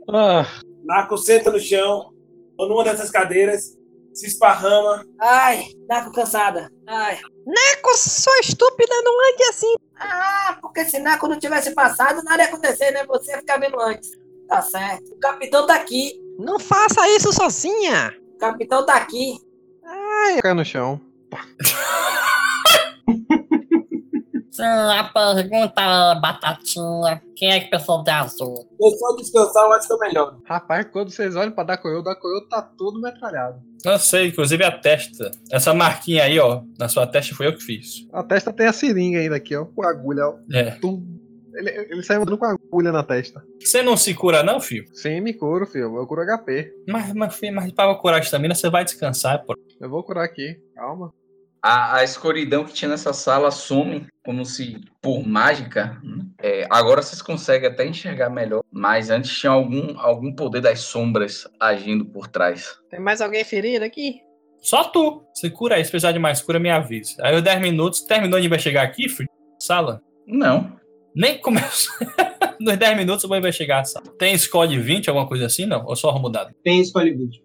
[0.07, 0.45] Ah,
[0.85, 2.13] Naco senta no chão,
[2.59, 3.75] ou numa dessas cadeiras,
[4.13, 5.03] se esparrama.
[5.19, 6.69] Ai, Naco cansada.
[6.85, 7.17] Ai.
[7.43, 9.75] Neco, sua estúpida, não ande assim.
[9.95, 13.03] Ah, porque se Naco não tivesse passado, nada ia acontecer, né?
[13.07, 14.20] Você ia ficar vendo antes.
[14.51, 15.13] Tá certo.
[15.13, 16.21] O capitão tá aqui.
[16.37, 18.13] Não faça isso sozinha.
[18.35, 19.37] O capitão tá aqui.
[20.41, 20.99] cai no chão.
[24.59, 28.67] A pergunta é, Batatinha, quem é que pensou de azul?
[28.79, 30.37] Eu só descansar, eu acho que é melhor.
[30.43, 33.61] Rapaz, quando vocês olham pra Dakoyo, o Dakoyo tá todo metralhado.
[33.85, 35.31] Eu sei, inclusive a testa.
[35.49, 38.05] Essa marquinha aí, ó, na sua testa foi eu que fiz.
[38.11, 40.35] A testa tem a seringa ainda aqui, ó, com a agulha, ó.
[40.53, 40.71] É.
[40.71, 41.01] Tum.
[41.55, 43.43] Ele, ele saiu andando com a agulha na testa.
[43.59, 44.85] Você não se cura, não, filho?
[44.93, 45.95] Sim, me curo, filho.
[45.95, 46.73] Eu curo HP.
[46.87, 49.55] Mas, mas, filho, mas para curar a estamina, você vai descansar, pô.
[49.79, 50.59] Eu vou curar aqui.
[50.75, 51.13] Calma.
[51.61, 56.01] A, a escuridão que tinha nessa sala some como se por mágica.
[56.41, 61.47] É, agora vocês conseguem até enxergar melhor, mas antes tinha algum, algum poder das sombras
[61.59, 62.77] agindo por trás.
[62.89, 64.21] Tem mais alguém ferido aqui?
[64.61, 65.23] Só tu.
[65.33, 67.15] Se cura aí, se precisar de mais cura, me avisa.
[67.21, 69.29] Aí os 10 minutos, terminou de investigar aqui, filho?
[69.59, 70.01] Sala?
[70.25, 70.79] Não.
[71.15, 71.93] Nem começou.
[72.59, 74.05] Nos 10 minutos eu vou investigar a sala.
[74.17, 75.83] Tem escolhe 20, alguma coisa assim, não?
[75.85, 76.53] Ou só arrumo dado?
[76.63, 77.41] Tem escolhe vídeo.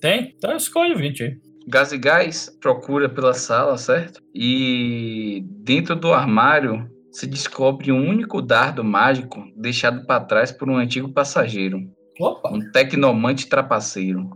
[0.00, 0.34] Tem?
[0.36, 1.36] Então escolhe 20 aí.
[1.68, 4.20] Gás e Gás procura pela sala, certo?
[4.34, 10.76] E dentro do armário se descobre um único dardo mágico deixado para trás por um
[10.76, 11.78] antigo passageiro,
[12.18, 12.50] Opa!
[12.52, 14.30] um tecnomante trapaceiro.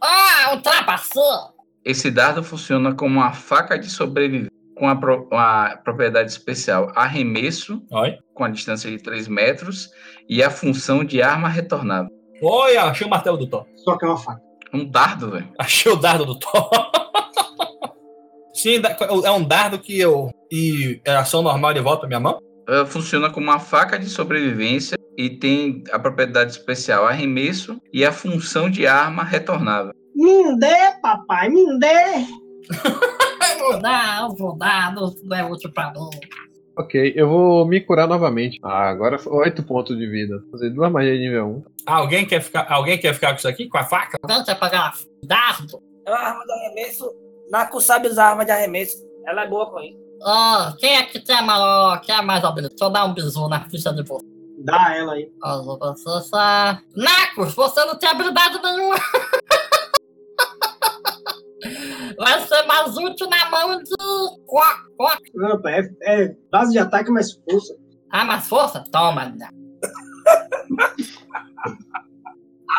[0.00, 1.54] Ah, um trapaceiro!
[1.84, 7.82] Esse dardo funciona como uma faca de sobrevivência com a, pro- a propriedade especial arremesso
[7.90, 8.18] Olha.
[8.34, 9.88] com a distância de 3 metros
[10.28, 12.10] e a função de arma retornável.
[12.42, 13.64] Olha, achei o martelo do Thor.
[13.76, 14.40] Só que é uma faca.
[14.72, 15.48] Um dardo, velho.
[15.58, 16.68] Achei o dardo do Thor.
[18.52, 18.80] Sim,
[19.24, 20.30] é um dardo que eu.
[20.50, 22.38] E é ação normal de volta pra minha mão?
[22.68, 28.12] Uh, Funciona como uma faca de sobrevivência e tem a propriedade especial arremesso e a
[28.12, 29.92] função de arma retornável.
[30.14, 32.26] Me dê, papai, me dê.
[33.58, 36.10] Vou dar, eu vou dar, não não é útil pra mim.
[36.76, 38.58] Ok, eu vou me curar novamente.
[38.62, 40.42] Ah, agora 8 pontos de vida.
[40.50, 41.64] Fazer duas magias de nível 1.
[41.86, 43.68] Alguém quer ficar, alguém quer ficar com isso aqui?
[43.68, 44.18] Com a faca?
[44.22, 44.92] Alguém quer pegar
[45.24, 45.80] dardo?
[46.04, 47.10] É uma arma de arremesso.
[47.50, 48.96] Naco sabe usar arma de arremesso.
[49.26, 49.98] Ela é boa com isso.
[50.20, 52.76] Oh, quem é que tem a maior, quem é mais habilidoso?
[52.76, 54.24] Deixa eu dar um bisu na ficha de você.
[54.64, 55.28] Dá ela aí.
[55.78, 56.78] Você só...
[56.96, 58.96] Nacos, você não tem habilidade nenhuma.
[62.16, 63.94] Vai ser mais útil na mão de...
[64.46, 64.84] Quá.
[65.34, 67.74] Não, pai, é, é base de ataque mais força.
[68.10, 68.84] Ah, mais força?
[68.92, 69.34] Toma.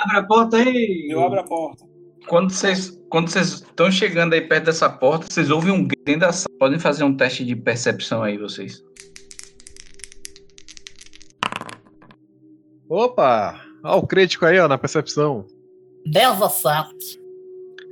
[0.03, 1.07] Abre a porta aí.
[1.09, 1.85] Eu abro a porta.
[2.27, 6.21] Quando vocês quando vocês estão chegando aí perto dessa porta, vocês ouvem um grito dentro
[6.21, 6.53] da sala.
[6.59, 8.83] Podem fazer um teste de percepção aí, vocês.
[12.89, 13.61] Opa!
[13.83, 15.45] Olha o crítico aí, ó, na percepção.
[16.05, 17.24] 17.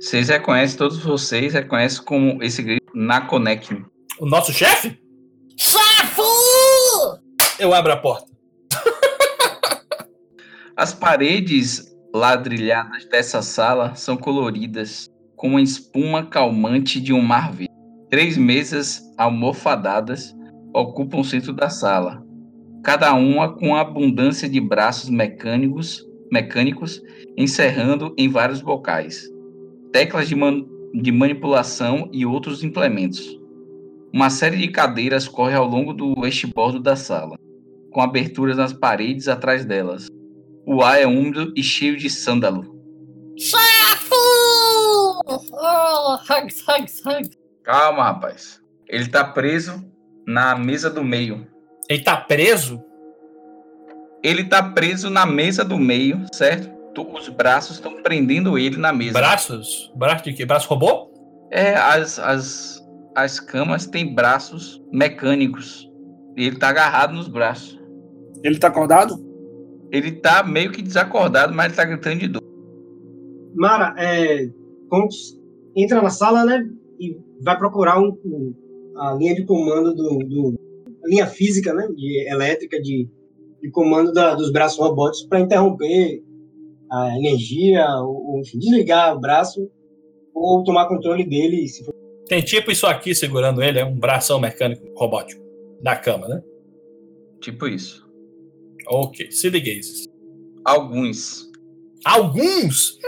[0.04, 3.82] Vocês reconhecem, todos vocês reconhecem como esse grito na Conec.
[4.20, 5.00] O nosso chefe?
[5.58, 6.20] Chefe!
[7.58, 8.30] Eu abro a porta.
[10.76, 17.72] As paredes ladrilhadas dessa sala são coloridas com uma espuma calmante de um mar verde.
[18.10, 20.36] Três mesas almofadadas
[20.74, 22.22] ocupam o centro da sala,
[22.82, 27.00] cada uma com abundância de braços mecânicos, mecânicos
[27.38, 29.32] encerrando em vários bocais,
[29.94, 33.38] teclas de, man de manipulação e outros implementos.
[34.12, 37.38] Uma série de cadeiras corre ao longo do westbordo da sala,
[37.92, 40.08] com aberturas nas paredes atrás delas.
[40.66, 42.74] O ar é úmido e cheio de sândalo.
[43.38, 44.10] Chefe!
[45.26, 47.38] Oh, hugs, hugs, hugs.
[47.62, 48.60] Calma, rapaz.
[48.88, 49.80] Ele tá preso
[50.26, 51.46] na mesa do meio.
[51.88, 52.82] Ele tá preso?
[54.24, 56.73] Ele tá preso na mesa do meio, certo?
[57.02, 59.12] Os braços estão prendendo ele na mesa.
[59.12, 59.92] Braços?
[59.96, 60.44] Braço de quê?
[60.44, 61.10] Braço robô?
[61.50, 62.84] É, as, as,
[63.14, 65.90] as camas têm braços mecânicos.
[66.36, 67.80] E ele tá agarrado nos braços.
[68.42, 69.14] Ele tá acordado?
[69.90, 72.42] Ele tá meio que desacordado, mas ele tá gritando de dor.
[73.54, 74.48] Mara, é,
[75.76, 76.68] entra na sala, né?
[76.98, 78.54] E vai procurar um, um-
[78.96, 80.54] a linha de comando do, do-
[81.04, 81.86] a linha física, né?
[81.94, 83.08] De elétrica de,
[83.62, 86.22] de comando da- dos braços robóticos para interromper
[86.90, 89.70] a energia, ou, enfim, desligar o braço
[90.34, 91.66] ou tomar controle dele.
[91.68, 91.94] Se for.
[92.26, 95.42] Tem tipo isso aqui segurando ele, é um bração mecânico robótico.
[95.82, 96.42] Da cama, né?
[97.40, 98.08] Tipo isso.
[98.88, 99.80] Ok, se liguei.
[100.64, 101.50] Alguns.
[102.04, 102.98] Alguns?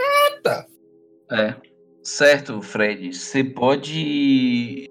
[1.31, 1.55] É.
[2.03, 3.13] Certo, Fred.
[3.13, 4.89] Você pode.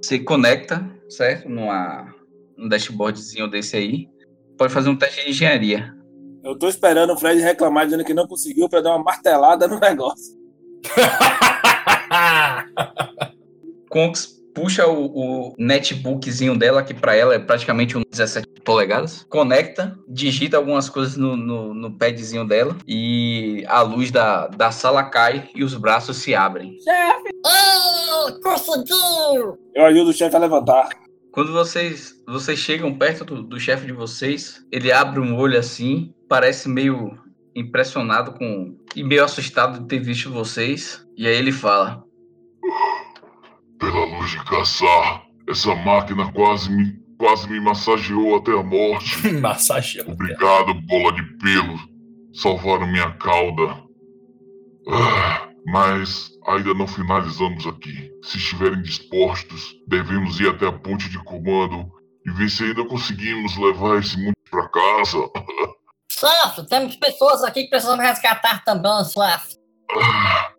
[0.00, 1.48] Você conecta, certo?
[1.48, 2.14] Numa,
[2.58, 4.08] um dashboardzinho desse aí.
[4.56, 5.94] Pode fazer um teste de engenharia.
[6.42, 9.78] Eu tô esperando o Fred reclamar dizendo que não conseguiu pra dar uma martelada no
[9.78, 10.36] negócio.
[13.88, 19.24] Conks puxa o, o netbookzinho dela, que pra ela é praticamente um 17 polegadas.
[19.28, 22.76] Conecta, digita algumas coisas no, no, no padzinho dela.
[22.86, 26.76] E a luz da, da sala cai e os braços se abrem.
[26.80, 27.30] Chefe!
[27.44, 29.58] Oh, conseguiu!
[29.74, 30.88] Eu ajudo o chefe a levantar.
[31.32, 36.12] Quando vocês, vocês chegam perto do, do chefe de vocês, ele abre um olho assim,
[36.32, 37.12] parece meio
[37.54, 41.06] impressionado com e meio assustado de ter visto vocês.
[41.14, 42.02] E aí ele fala:
[43.78, 49.28] Pela luz de caçar, essa máquina quase me, quase me massageou até a morte.
[49.40, 50.08] Massageou.
[50.08, 51.78] Obrigado, bola de pelo.
[52.32, 53.82] Salvaram minha cauda.
[54.88, 58.10] Ah, mas ainda não finalizamos aqui.
[58.22, 61.92] Se estiverem dispostos, devemos ir até a ponte de comando
[62.26, 65.18] e ver se ainda conseguimos levar esse mundo pra casa.
[66.22, 68.92] Chefe, temos pessoas aqui que precisam resgatar também.
[70.00, 70.52] Ah,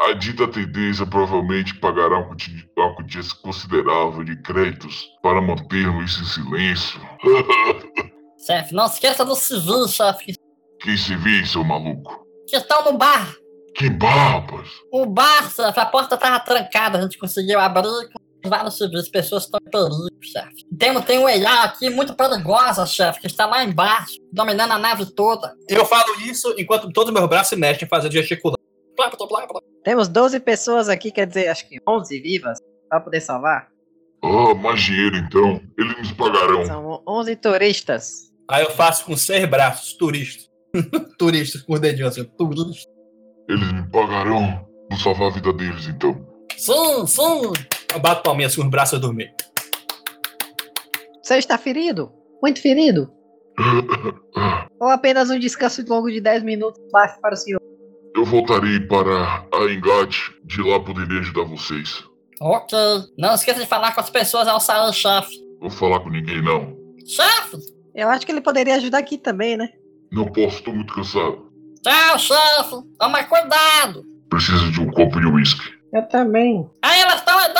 [0.00, 6.22] A dita tendência provavelmente pagará uma quanti- uma quantia considerável de créditos para mantermos isso
[6.22, 7.00] em silêncio.
[8.46, 10.34] Chefe, não esqueça dos civis, chefe,
[10.80, 12.24] que civis, seu maluco?
[12.46, 13.34] que estão no bar.
[13.74, 14.68] Que bar, rapaz?
[14.92, 18.08] O bar, chefe, a porta tava trancada, a gente conseguiu abrir
[18.48, 20.64] com vários civis, pessoas estão em perigo, chefe.
[20.78, 25.06] Temos, tem um AI aqui muito perigosa, chefe, que está lá embaixo, dominando a nave
[25.06, 25.54] toda.
[25.68, 28.58] Eu falo isso enquanto todos os meus braços se mexem fazendo gesticulando.
[28.96, 29.60] Plá, plá, plá, plá.
[29.84, 33.68] Temos 12 pessoas aqui, quer dizer, acho que 11 vivas, pra poder salvar.
[34.22, 35.60] Ah, mais dinheiro então.
[35.78, 36.66] Eles nos pagarão.
[36.66, 38.32] São 11 turistas.
[38.50, 40.48] Aí eu faço com seis braços, turista.
[41.18, 42.90] turista, com o dedinho assim, turista.
[43.48, 44.66] Eles me pagarão.
[44.90, 46.26] Vou salvar a vida deles então.
[46.56, 47.52] Sim, sim.
[47.92, 49.32] Eu bato palminhas com os braços a dormir.
[51.22, 52.12] Você está ferido?
[52.42, 53.10] Muito ferido?
[54.80, 57.60] Ou apenas um descanso longo de 10 minutos basta para o senhor?
[58.14, 60.32] Eu voltarei para a Engate.
[60.44, 62.04] De lá poderei ajudar vocês.
[62.40, 62.78] Ok.
[63.18, 65.36] Não esqueça de falar com as pessoas ao sair, chefe.
[65.60, 66.76] Vou falar com ninguém não.
[67.06, 67.58] Chefe!
[67.94, 69.68] Eu acho que ele poderia ajudar aqui também, né?
[70.12, 71.50] Não posso, tô muito cansado.
[71.82, 72.76] Tchau, chefe.
[72.98, 74.04] Toma cuidado.
[74.28, 75.78] Preciso de um copo de uísque.
[75.92, 76.68] Eu também.
[76.82, 77.52] Aí elas estão aí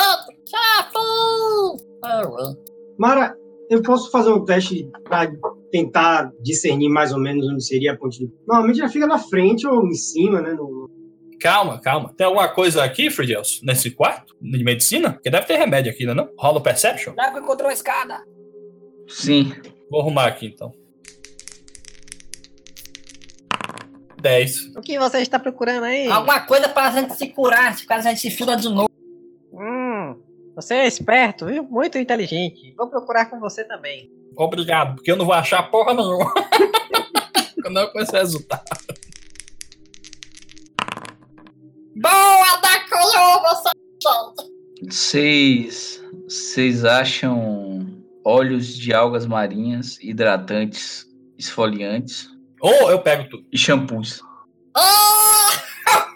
[2.97, 3.35] Mara,
[3.69, 5.31] eu posso fazer um teste para
[5.71, 8.33] tentar discernir mais ou menos onde seria a ponte do.
[8.47, 10.53] Normalmente ela fica na frente ou em cima, né?
[10.53, 10.89] No...
[11.39, 12.13] Calma, calma.
[12.17, 14.35] Tem alguma coisa aqui, Frigelson, nesse quarto?
[14.41, 15.13] De medicina?
[15.13, 16.13] Porque deve ter remédio aqui, né?
[16.13, 16.29] Não?
[16.37, 17.13] Rola o Perception?
[17.15, 18.21] Já que encontrou a escada.
[19.07, 19.53] Sim.
[19.89, 20.71] Vou arrumar aqui então.
[24.21, 24.75] 10.
[24.75, 26.07] O que você está procurando aí?
[26.07, 28.88] Alguma coisa pra gente se curar, se caso a gente se fila de novo.
[30.59, 31.63] Você é esperto, viu?
[31.63, 32.73] Muito inteligente.
[32.77, 34.11] Vou procurar com você também.
[34.35, 36.33] Obrigado, porque eu não vou achar porra nenhuma.
[37.63, 38.65] Quando eu com esse resultado.
[41.95, 43.69] Boa, Dacoyo, você
[44.85, 46.03] Vocês.
[46.27, 51.07] Vocês acham óleos de algas marinhas, hidratantes,
[51.37, 52.29] esfoliantes
[52.59, 53.45] Ou eu pego tudo.
[53.49, 54.21] e shampoos.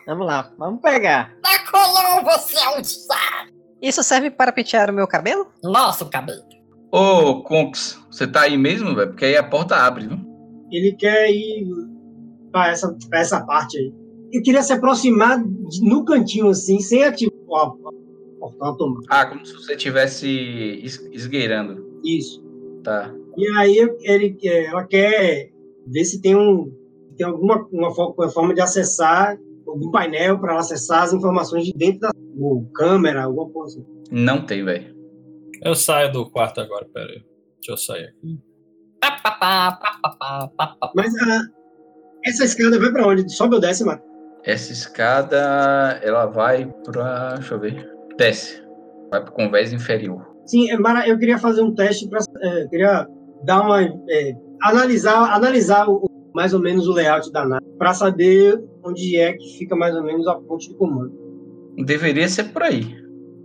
[0.06, 1.34] Vamos lá, vamos pegar.
[1.42, 3.53] Dacoyo, você é um saco.
[3.84, 5.48] Isso serve para pentear o meu cabelo?
[5.62, 6.42] Nosso cabelo.
[6.92, 9.10] Ô, Conks, você tá aí mesmo, velho?
[9.10, 10.18] Porque aí a porta abre, viu?
[10.72, 11.68] Ele quer ir
[12.52, 13.94] pra essa, pra essa parte aí.
[14.32, 17.78] Eu queria se aproximar de- no cantinho, assim, sem ativar o
[18.40, 19.08] portão automático.
[19.14, 20.28] Ah, como se você estivesse
[20.84, 21.86] es- esgueirando.
[22.06, 22.42] Isso.
[22.84, 23.14] Tá.
[23.38, 25.50] E aí ele, ela quer
[25.88, 26.72] ver se tem um
[27.18, 27.94] tem alguma uma
[28.32, 29.38] forma de acessar
[29.74, 33.80] algum painel para ela acessar as informações de dentro da ou câmera, alguma coisa.
[33.80, 33.88] assim.
[34.12, 34.94] Não tem, velho.
[35.62, 37.24] Eu saio do quarto agora, pera aí.
[37.60, 38.40] Deixa eu sair aqui.
[40.96, 41.42] Mas ah,
[42.26, 43.30] essa escada vai para onde?
[43.34, 44.02] Sobe ou desce, mano?
[44.44, 47.36] Essa escada, ela vai pra.
[47.36, 47.90] Deixa eu ver.
[48.18, 48.62] Desce.
[49.10, 50.26] Vai pro convés inferior.
[50.46, 52.20] Sim, é, Mara, eu queria fazer um teste para
[52.70, 53.08] queria
[53.44, 58.64] dar uma é, analisar analisar o- mais ou menos o layout da nave para saber
[58.84, 61.12] onde é que fica mais ou menos a ponte de comando.
[61.86, 62.96] Deveria ser por aí.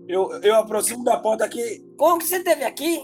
[0.08, 1.84] Eu, eu aproximo da porta aqui.
[1.96, 2.98] Como que você teve aqui?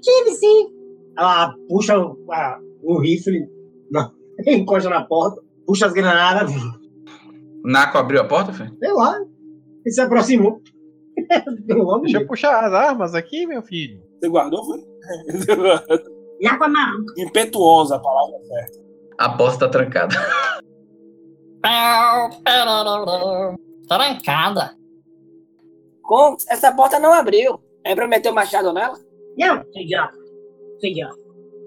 [0.00, 0.68] Tive sim.
[1.16, 3.46] Ela puxa o, a- o rifle,
[3.90, 4.10] não,
[4.46, 6.50] encosta na porta, puxa as granadas,
[7.64, 8.74] Naco abriu a porta, filho?
[8.78, 9.20] sei lá,
[9.86, 10.60] e se aproximou.
[11.66, 14.02] Deu logo Deixa eu puxar as armas aqui, meu filho.
[14.18, 14.80] Você guardou, foi?
[16.48, 17.04] Água marrom.
[17.18, 18.81] Impetuosa a palavra certa.
[19.22, 20.16] A porta tá trancada.
[23.86, 24.76] Trancada.
[26.02, 26.36] Como?
[26.48, 27.60] Essa porta não abriu.
[27.84, 28.98] É pra meter o machado nela?
[29.38, 29.62] Não.
[29.62, 29.80] Sou
[30.90, 31.16] idiota.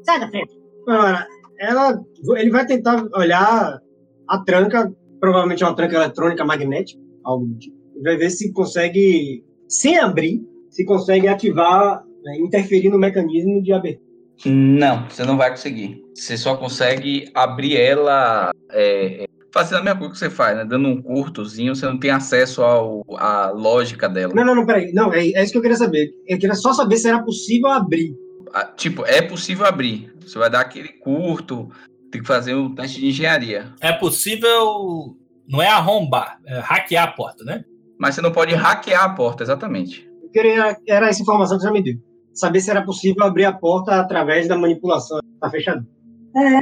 [0.03, 0.51] Sai da frente.
[0.85, 1.25] Agora,
[1.61, 2.03] ela,
[2.35, 3.79] ele vai tentar olhar
[4.27, 7.77] a tranca, provavelmente é uma tranca eletrônica magnética, algo do tipo.
[7.95, 10.41] E vai ver se consegue, sem abrir,
[10.71, 14.05] se consegue ativar, né, interferir no mecanismo de abertura.
[14.45, 16.03] Não, você não vai conseguir.
[16.13, 20.65] Você só consegue abrir ela é, é, fazendo a mesma coisa que você faz, né?
[20.65, 24.33] Dando um curtozinho, você não tem acesso ao, à lógica dela.
[24.33, 24.91] Não, não, não, peraí.
[24.91, 26.11] Não, é, é isso que eu queria saber.
[26.27, 28.13] Eu queria só saber se era possível abrir.
[28.53, 30.13] Ah, Tipo, é possível abrir.
[30.19, 31.69] Você vai dar aquele curto,
[32.11, 33.73] tem que fazer um teste de engenharia.
[33.79, 35.15] É possível.
[35.47, 37.63] Não é arrombar, é hackear a porta, né?
[37.99, 40.09] Mas você não pode hackear a porta, exatamente.
[40.23, 41.95] Eu queria, era essa informação que você já me deu.
[42.35, 45.19] Saber se era possível abrir a porta através da manipulação.
[45.39, 45.87] Tá fechado.
[46.35, 46.59] É,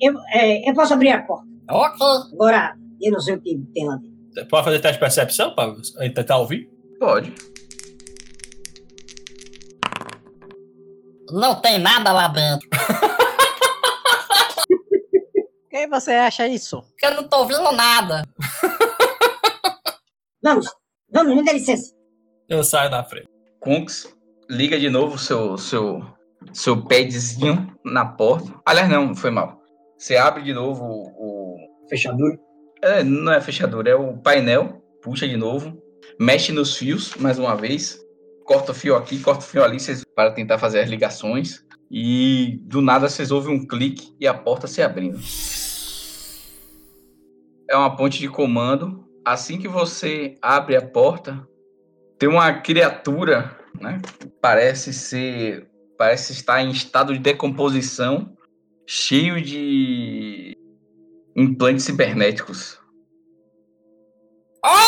[0.00, 1.48] eu, é, eu posso abrir a porta.
[1.70, 2.06] Ok.
[2.34, 4.18] Agora, eu não sei o que tem lá dentro.
[4.32, 5.74] Você pode fazer teste de percepção pra
[6.14, 6.70] tentar ouvir?
[6.98, 7.34] Pode.
[11.30, 12.68] Não tem nada lá dentro.
[15.70, 16.82] Quem você acha isso?
[17.02, 18.22] Eu não tô ouvindo nada.
[20.42, 20.66] Vamos,
[21.10, 21.94] vamos, me dá licença.
[22.48, 23.28] Eu saio da frente.
[23.60, 24.14] Kunks,
[24.48, 26.02] liga de novo o seu, seu,
[26.52, 28.52] seu padzinho na porta.
[28.64, 29.60] Aliás, não, foi mal.
[29.96, 31.54] Você abre de novo o.
[31.54, 32.38] o- Fechadura.
[32.82, 34.82] É, não é fechadura, é o painel.
[35.02, 35.76] Puxa de novo.
[36.20, 37.98] Mexe nos fios, mais uma vez.
[38.44, 41.64] Corta o fio aqui, corta o fio ali, vocês, para tentar fazer as ligações.
[41.90, 45.18] E do nada vocês ouvem um clique e a porta se abrindo.
[47.70, 49.04] É uma ponte de comando.
[49.24, 51.46] Assim que você abre a porta,
[52.18, 54.00] tem uma criatura, né?
[54.40, 55.68] Parece ser.
[55.96, 58.32] Parece estar em estado de decomposição,
[58.86, 60.56] cheio de
[61.34, 62.78] implantes cibernéticos.
[64.64, 64.78] Oh!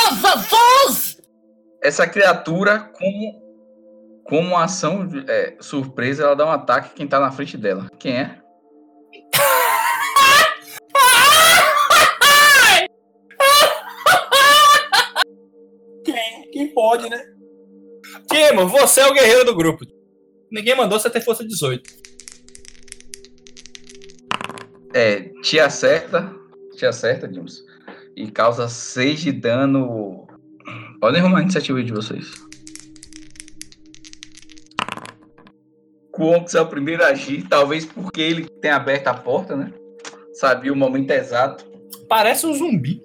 [1.83, 3.43] Essa criatura, como,
[4.25, 7.89] como ação é, surpresa, ela dá um ataque a quem tá na frente dela.
[7.99, 8.39] Quem é?
[16.05, 16.51] Quem?
[16.53, 17.40] Quem pode, né?
[18.31, 19.85] Timo, você é o guerreiro do grupo.
[20.53, 21.83] Ninguém mandou você ter força 18.
[24.95, 26.33] É, te acerta.
[26.77, 27.65] Te acerta, James.
[28.17, 30.29] E causa 6 de dano.
[31.01, 32.31] Podem arrumar a iniciativa de vocês.
[36.13, 39.73] Quonks é o primeiro a agir, talvez porque ele tenha aberto a porta, né?
[40.35, 41.65] Sabia o momento exato.
[42.09, 43.03] Parece um zumbi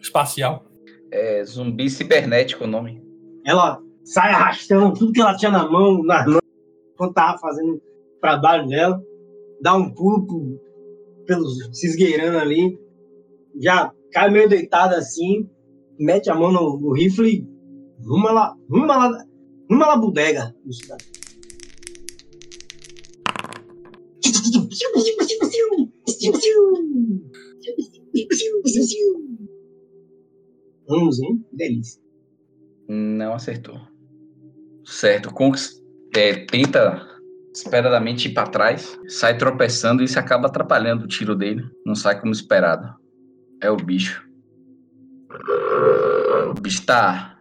[0.00, 0.64] espacial.
[1.12, 3.02] É zumbi cibernético o nome.
[3.44, 6.40] Ela sai arrastando tudo que ela tinha na mão, nas mãos,
[6.96, 9.02] quando tava fazendo o trabalho dela.
[9.60, 10.26] Dá um pulo
[11.26, 12.78] pelos, se esgueirando ali.
[13.60, 15.48] já cai meio deitado assim,
[15.98, 17.46] mete a mão no, no rifle e
[18.04, 19.24] ruma lá, ruma lá,
[19.70, 20.54] ruma lá bodega.
[30.88, 31.44] Vamos, hein?
[31.52, 32.02] Delícia.
[32.88, 33.91] Não acertou.
[34.92, 35.82] Certo, Kunks
[36.14, 37.00] é, tenta
[37.54, 41.64] esperadamente ir para trás, sai tropeçando e isso acaba atrapalhando o tiro dele.
[41.84, 42.94] Não sai como esperado.
[43.62, 44.22] É o bicho.
[46.50, 47.38] O bicho tá.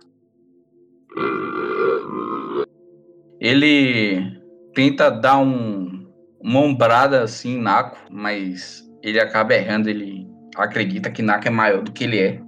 [3.39, 4.41] Ele
[4.73, 6.09] tenta dar um,
[6.41, 9.89] uma ombrada assim em Naco, mas ele acaba errando.
[9.89, 10.25] Ele
[10.55, 12.41] acredita que Naco é maior do que ele é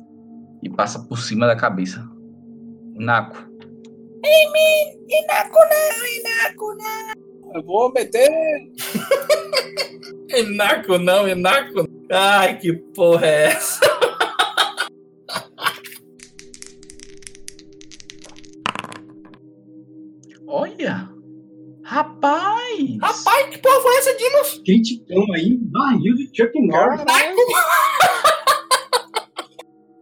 [0.63, 2.09] e passa por cima da cabeça.
[2.95, 3.52] Naco.
[4.25, 5.05] Ei, mim!
[5.09, 5.59] Inaco
[6.75, 7.53] não!
[7.55, 8.29] Eu vou meter.
[10.35, 11.87] Inaco não, Inaco.
[12.11, 13.81] Ai, que porra é essa?
[20.47, 21.09] Olha!
[21.83, 22.97] Rapaz!
[23.01, 24.61] Rapaz, que porra foi essa, Dinos?
[24.65, 27.01] Criticão aí, barril de Chuck Norris.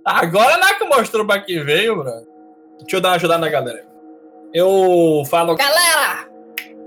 [0.06, 2.12] Agora Naco mostrou pra que veio, bro.
[2.80, 3.91] Deixa eu dar uma ajudada na galera.
[4.54, 5.56] Eu falo.
[5.56, 6.28] Galera!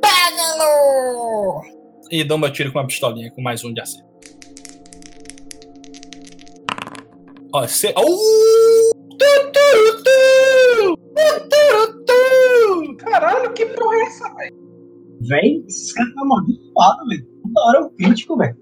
[0.00, 1.62] Pega-no!
[2.10, 4.06] E dou meu tiro com uma pistolinha com mais um de acerto.
[7.54, 7.94] Ó, você.
[7.96, 8.94] Uh!
[12.98, 14.54] Caralho, que porra é essa, velho?
[15.22, 17.26] Véi, esses caras estão amaldiçoados, velho.
[17.42, 18.56] Toda hora é um crítico, velho.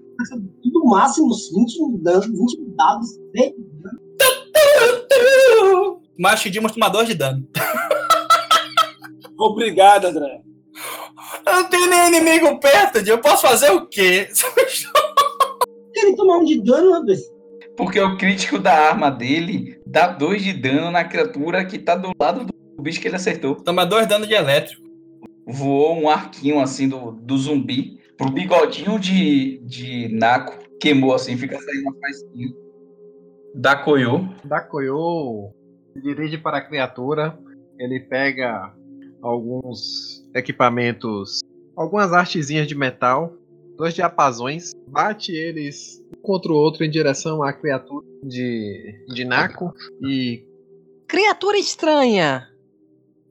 [0.61, 3.53] Tudo máximo, 20 dados, 20 dados, 10
[6.17, 7.45] Mas Shidimos toma 2 de dano.
[9.37, 10.41] Obrigado, André.
[11.45, 14.27] Eu não tenho nem inimigo perto, de eu posso fazer o quê?
[15.95, 17.21] Ele tomar um de dano, rapaz.
[17.77, 22.11] Porque o crítico da arma dele dá 2 de dano na criatura que tá do
[22.19, 23.55] lado do bicho que ele acertou.
[23.55, 24.81] Toma 2 dano de elétrico.
[25.45, 30.57] Voou um arquinho assim do, do zumbi pro bigodinho de, de Naco.
[30.79, 32.49] Queimou assim, fica saindo uma faísquinha.
[33.55, 34.29] Da Koyo.
[34.43, 35.51] Dakoyo
[35.93, 37.37] se dirige para a criatura.
[37.77, 38.73] Ele pega
[39.23, 41.39] alguns equipamentos,
[41.75, 43.33] algumas artezinhas de metal,
[43.77, 49.73] dois diapasões, bate eles um contra o outro em direção à criatura de, de Naco
[50.01, 50.45] e
[51.07, 52.49] Criatura estranha!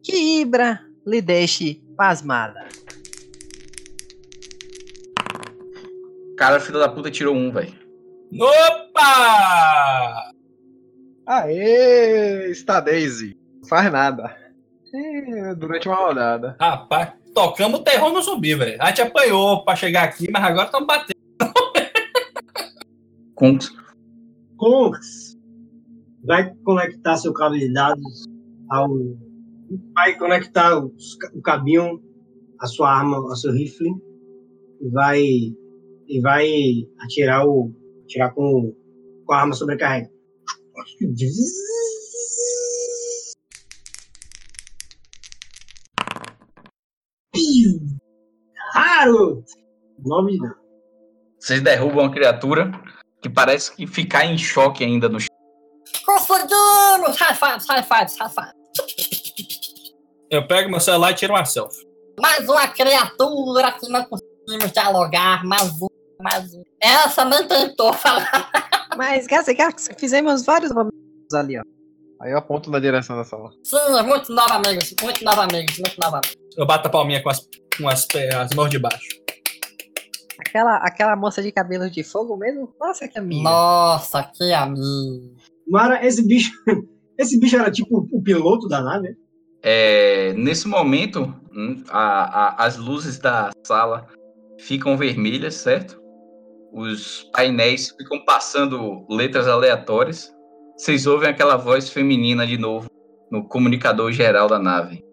[0.03, 2.69] Que Ibra lhe deixe pasmada.
[6.37, 7.73] Cara, filho da puta tirou um, velho.
[8.41, 10.33] Opa!
[11.27, 12.51] Aê!
[12.51, 13.37] Está Daisy.
[13.61, 14.42] Não faz nada.
[14.95, 16.57] É, durante uma rodada.
[16.61, 18.77] Rapaz, tocamos o terror no zumbi, velho.
[18.81, 21.13] A gente apanhou pra chegar aqui, mas agora estamos batendo.
[23.35, 23.71] Kunks.
[24.57, 25.37] Conks
[26.25, 28.25] vai conectar seu cabo de dados
[28.71, 28.89] ao.
[29.95, 32.01] Vai conectar os o cabinho,
[32.61, 33.91] a sua arma, ao seu rifle,
[34.81, 37.73] e vai, e vai atirar, o,
[38.05, 38.75] atirar com,
[39.25, 40.13] com a arma sobrecarregada.
[50.05, 50.57] Nove dano.
[51.39, 52.71] Vocês derrubam a criatura
[53.21, 55.29] que parece que ficar em choque ainda no chão.
[58.29, 59.93] Fives.
[60.31, 61.87] Eu pego meu celular e tiro uma selfie.
[62.21, 66.65] Mais uma criatura que não conseguimos dialogar, mais uma, mais uma.
[66.81, 68.51] Essa não tentou falar.
[68.97, 71.63] Mas, Gazi, Gazi, fizemos vários momentos ali, ó.
[72.21, 73.51] Aí eu aponto na direção da sala.
[73.65, 73.77] Sim,
[74.07, 74.95] muito nova, amigos.
[75.03, 75.77] Muito nova, amigos.
[75.79, 76.21] Muito nova.
[76.57, 78.07] Eu bato a palminha com as, com as,
[78.39, 79.22] as mãos de baixo.
[80.53, 82.75] Aquela, aquela moça de cabelo de fogo mesmo?
[82.79, 83.43] Nossa, que amiga.
[83.49, 85.35] Nossa, que amigo.
[85.67, 86.53] Mara, esse bicho.
[87.19, 89.15] Esse bicho era tipo o piloto da nave?
[89.63, 91.23] É, nesse momento,
[91.55, 92.25] hum, a-
[92.57, 94.07] a- as luzes da sala
[94.59, 96.01] ficam vermelhas, certo?
[96.73, 100.35] Os painéis ficam passando letras aleatórias.
[100.77, 102.89] Vocês ouvem aquela voz feminina de novo
[103.31, 105.05] no comunicador geral da nave.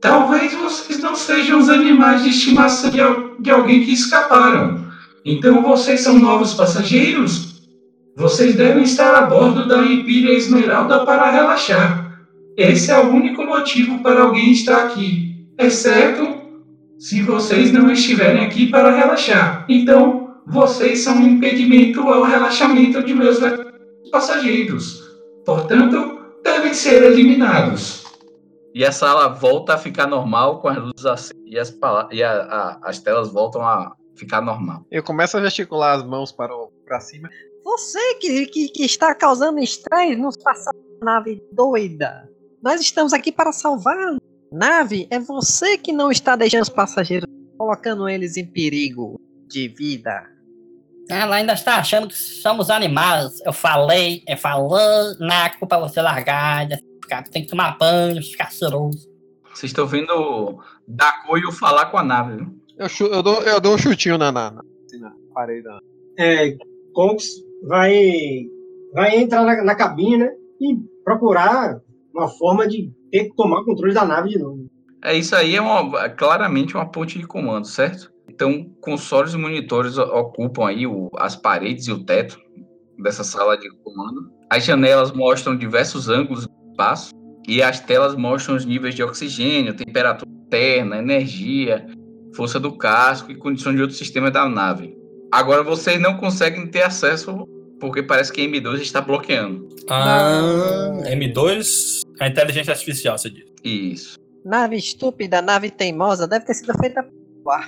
[0.00, 2.98] Talvez vocês não sejam os animais de estimação de,
[3.40, 4.86] de alguém que escaparam.
[5.24, 7.62] Então vocês são novos passageiros?
[8.16, 12.24] Vocês devem estar a bordo da Empíria Esmeralda para relaxar.
[12.56, 16.36] Esse é o único motivo para alguém estar aqui, exceto
[16.98, 19.66] se vocês não estiverem aqui para relaxar.
[19.68, 23.38] Então, vocês são um impedimento ao relaxamento de meus
[24.10, 25.02] passageiros.
[25.44, 28.05] Portanto, devem ser eliminados.
[28.76, 31.74] E a sala volta a ficar normal com as luzes acesas e, as,
[32.12, 34.84] e a- a- as telas voltam a ficar normal.
[34.90, 37.26] Eu começo a gesticular as mãos para, o, para cima.
[37.64, 40.72] Você que, que, que está causando estresse nos passar
[41.02, 42.28] nave doida.
[42.62, 44.16] Nós estamos aqui para salvar a
[44.52, 45.06] nave.
[45.10, 47.26] É você que não está deixando os passageiros,
[47.56, 50.22] colocando eles em perigo de vida.
[51.08, 53.40] Ela ainda está achando que somos animais.
[53.46, 56.68] Eu falei, eu falei, Naco, pra você largar.
[57.08, 59.08] Cara, tem que tomar banho, ficar cheiroso.
[59.54, 62.54] Vocês estão vendo Dacoio falar com a nave, viu?
[62.78, 64.62] Eu, eu dou, eu dou um chutinho na, na, na,
[65.00, 65.62] na parede.
[65.62, 65.78] da-
[66.18, 66.56] É,
[66.92, 67.26] Conks
[67.66, 68.44] vai,
[68.92, 70.30] vai entrar na, na cabine né,
[70.60, 71.80] e procurar
[72.14, 74.66] uma forma de ter que tomar controle da nave de novo.
[75.02, 78.10] É isso aí, é uma- é claramente uma ponte de comando, certo?
[78.28, 82.38] Então, consoles e monitores o- ocupam aí o- as paredes e o teto
[82.98, 84.30] dessa sala de comando.
[84.50, 86.46] As janelas mostram diversos ângulos
[86.76, 87.10] espaço
[87.48, 91.86] e as telas mostram os níveis de oxigênio, temperatura interna, energia,
[92.34, 94.96] força do casco e condições de outros sistemas da nave.
[95.32, 97.46] Agora vocês não conseguem ter acesso
[97.80, 99.68] porque parece que a M2 está bloqueando.
[99.88, 100.40] Ah,
[101.06, 103.44] M2, a inteligência artificial, você diz.
[103.62, 104.18] Isso.
[104.44, 107.02] Nave estúpida, nave teimosa, deve ter sido feita
[107.42, 107.66] por ar.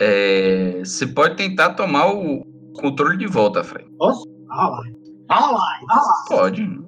[0.00, 2.44] É, você pode tentar tomar o
[2.74, 3.88] controle de volta, Fred.
[3.98, 4.24] Posso?
[4.50, 4.82] Ah lá.
[5.28, 6.24] Ah lá, ah lá.
[6.28, 6.87] Pode.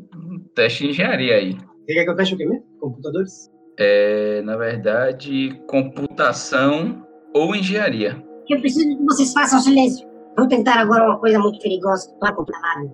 [0.55, 1.53] Teste de engenharia aí.
[1.55, 2.65] Você quer que eu teste o quê mesmo?
[2.81, 3.51] Computadores?
[3.79, 8.23] É, na verdade, computação ou engenharia.
[8.49, 10.07] Eu preciso que vocês façam silêncio.
[10.37, 12.91] Vamos tentar agora uma coisa muito perigosa para comprar nave.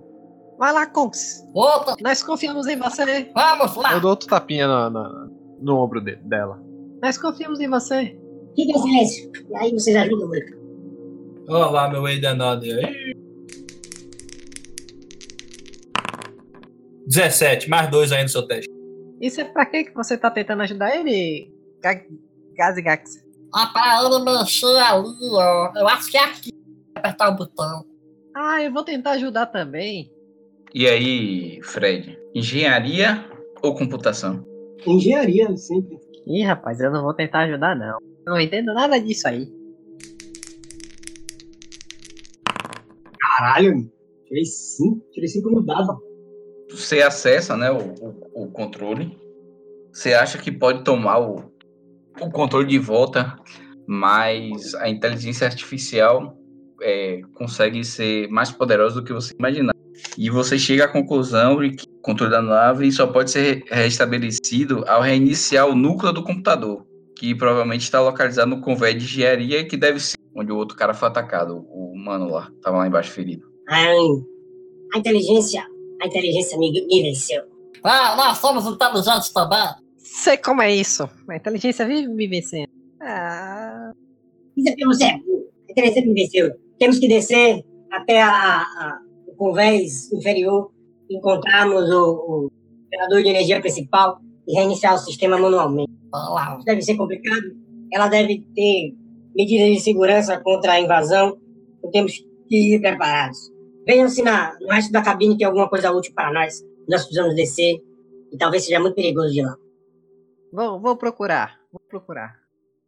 [0.57, 1.43] Vai lá, Conks.
[1.53, 3.29] Outra, Nós confiamos em você.
[3.33, 3.93] vamos lá.
[3.93, 5.27] Eu dou outro tapinha na, na-
[5.59, 6.59] no ombro de- dela.
[7.01, 8.17] Nós confiamos em você.
[8.55, 9.31] Fiquem em silêncio.
[9.51, 10.57] E aí vocês ajudam muito.
[11.47, 12.65] Olá, meu ei danado
[17.07, 18.69] 17, mais dois aí no seu teste.
[19.21, 21.51] Isso é pra quê que você tá tentando ajudar ele?
[21.81, 22.03] Ga-
[22.55, 23.25] Gazigax.
[23.53, 25.71] Ah, pra ele mexer ali, ó.
[25.75, 26.51] Eu acho que é aqui.
[26.95, 27.85] Apertar o botão.
[28.35, 30.11] Ah, eu vou tentar ajudar também.
[30.73, 32.19] E aí, Fred?
[32.35, 33.25] Engenharia
[33.63, 34.45] ou computação?
[34.85, 35.97] Engenharia, sempre.
[36.27, 37.97] Ih, rapaz, eu não vou tentar ajudar, não.
[38.25, 39.47] Eu não entendo nada disso aí.
[43.19, 43.89] Caralho,
[44.27, 45.01] tirei cinco.
[45.11, 45.99] Tirei cinco no dado.
[46.69, 49.17] Você acessa né, o, o- o controle.
[49.91, 51.51] Você acha que pode tomar o,
[52.21, 53.35] o controle de volta,
[53.87, 56.37] mas a inteligência artificial
[56.81, 59.73] é, consegue ser mais poderosa do que você imaginar.
[60.17, 64.83] E você chega à conclusão de que o controle da nave só pode ser restabelecido
[64.87, 66.85] ao reiniciar o núcleo do computador,
[67.15, 70.93] que provavelmente está localizado no convés de engenharia, que deve ser onde o outro cara
[70.93, 73.47] foi atacado, o humano lá, estava lá embaixo ferido.
[73.67, 73.97] Ai,
[74.93, 75.65] a inteligência,
[76.01, 76.71] a inteligência me,
[77.01, 77.43] venceu.
[77.83, 79.59] Ah, nós somos inteligentes também.
[79.97, 81.09] Sei como é isso.
[81.29, 82.67] A inteligência vive me vencendo.
[83.01, 83.91] Ah,
[84.55, 85.45] Isso é porque você é burro.
[85.67, 86.51] A inteligência me venceu.
[86.79, 88.29] Temos que descer até a,
[88.61, 90.71] a- o convés inferior,
[91.09, 92.13] encontrarmos o,
[92.47, 92.51] o
[92.91, 95.91] gerador de energia principal e reiniciar o sistema manualmente.
[95.91, 97.43] Isso deve ser complicado.
[97.93, 98.93] Ela deve ter
[99.35, 101.37] medidas de segurança contra a invasão.
[101.79, 102.13] Então temos
[102.47, 103.37] que ir preparados.
[103.87, 106.61] Venham se na, no resto da cabine tem alguma coisa útil para nós.
[106.89, 107.81] Nós precisamos descer
[108.29, 109.55] e talvez seja muito perigoso de lá.
[110.51, 111.57] vou, vou procurar.
[111.71, 112.37] Vou procurar.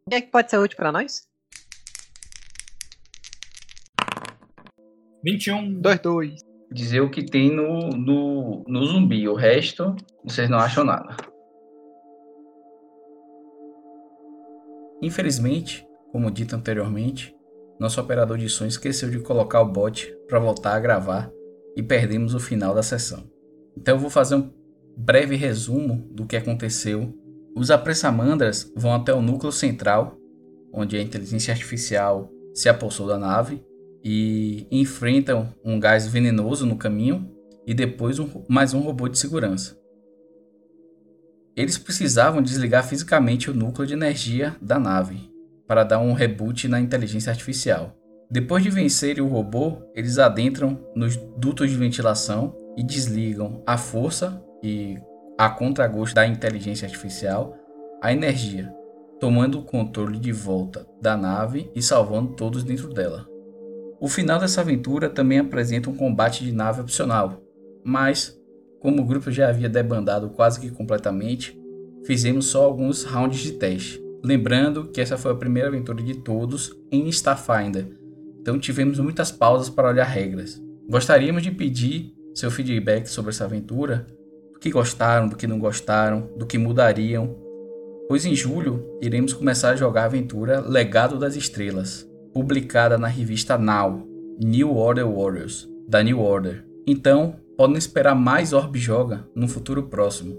[0.05, 1.25] O que é que pode ser útil pra nós?
[5.23, 5.79] 21.
[5.79, 6.41] 2, 2.
[6.69, 9.95] Dizer o que tem no, no, no zumbi, o resto
[10.25, 11.15] vocês não acham nada.
[15.01, 17.33] Infelizmente, como dito anteriormente,
[17.79, 21.31] nosso operador de som esqueceu de colocar o bot para voltar a gravar
[21.75, 23.23] e perdemos o final da sessão.
[23.77, 24.51] Então eu vou fazer um
[24.97, 27.13] breve resumo do que aconteceu.
[27.55, 30.17] Os apressamandras vão até o núcleo central,
[30.73, 33.63] onde a inteligência artificial se apossou da nave
[34.03, 37.31] e enfrentam um gás venenoso no caminho
[37.65, 39.77] e depois um- mais um robô de segurança.
[41.55, 45.29] Eles precisavam desligar fisicamente o núcleo de energia da nave
[45.69, 47.95] para dar um reboot na inteligência artificial.
[48.31, 54.43] Depois de vencerem o robô, eles adentram nos dutos de ventilação e desligam a força
[54.63, 54.97] e
[55.37, 57.55] a contragosto da inteligência artificial
[58.01, 58.73] a energia,
[59.19, 63.27] tomando o controle de volta da nave e salvando todos dentro dela.
[63.99, 67.43] O final dessa aventura também apresenta um combate de nave opcional,
[67.83, 68.35] mas,
[68.79, 71.59] como o grupo já havia debandado quase que completamente,
[72.05, 74.08] fizemos só alguns rounds de teste.
[74.23, 77.87] Lembrando que essa foi a primeira aventura de todos em Starfinder,
[78.41, 80.61] então tivemos muitas pausas para olhar regras.
[80.89, 84.07] Gostaríamos de pedir seu feedback sobre essa aventura,
[84.53, 87.35] do que gostaram, do que não gostaram, do que mudariam,
[88.07, 93.57] pois em julho iremos começar a jogar a aventura Legado das Estrelas, publicada na revista
[93.57, 94.07] Now,
[94.43, 96.65] New Order Warriors, da New Order.
[96.87, 100.37] Então, podem esperar mais Orb Joga no futuro próximo.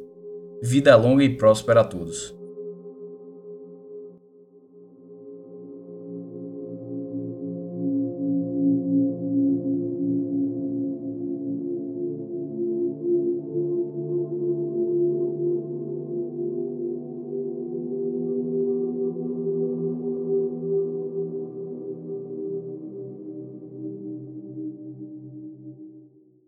[0.63, 2.40] Vida longa e próspera a todos.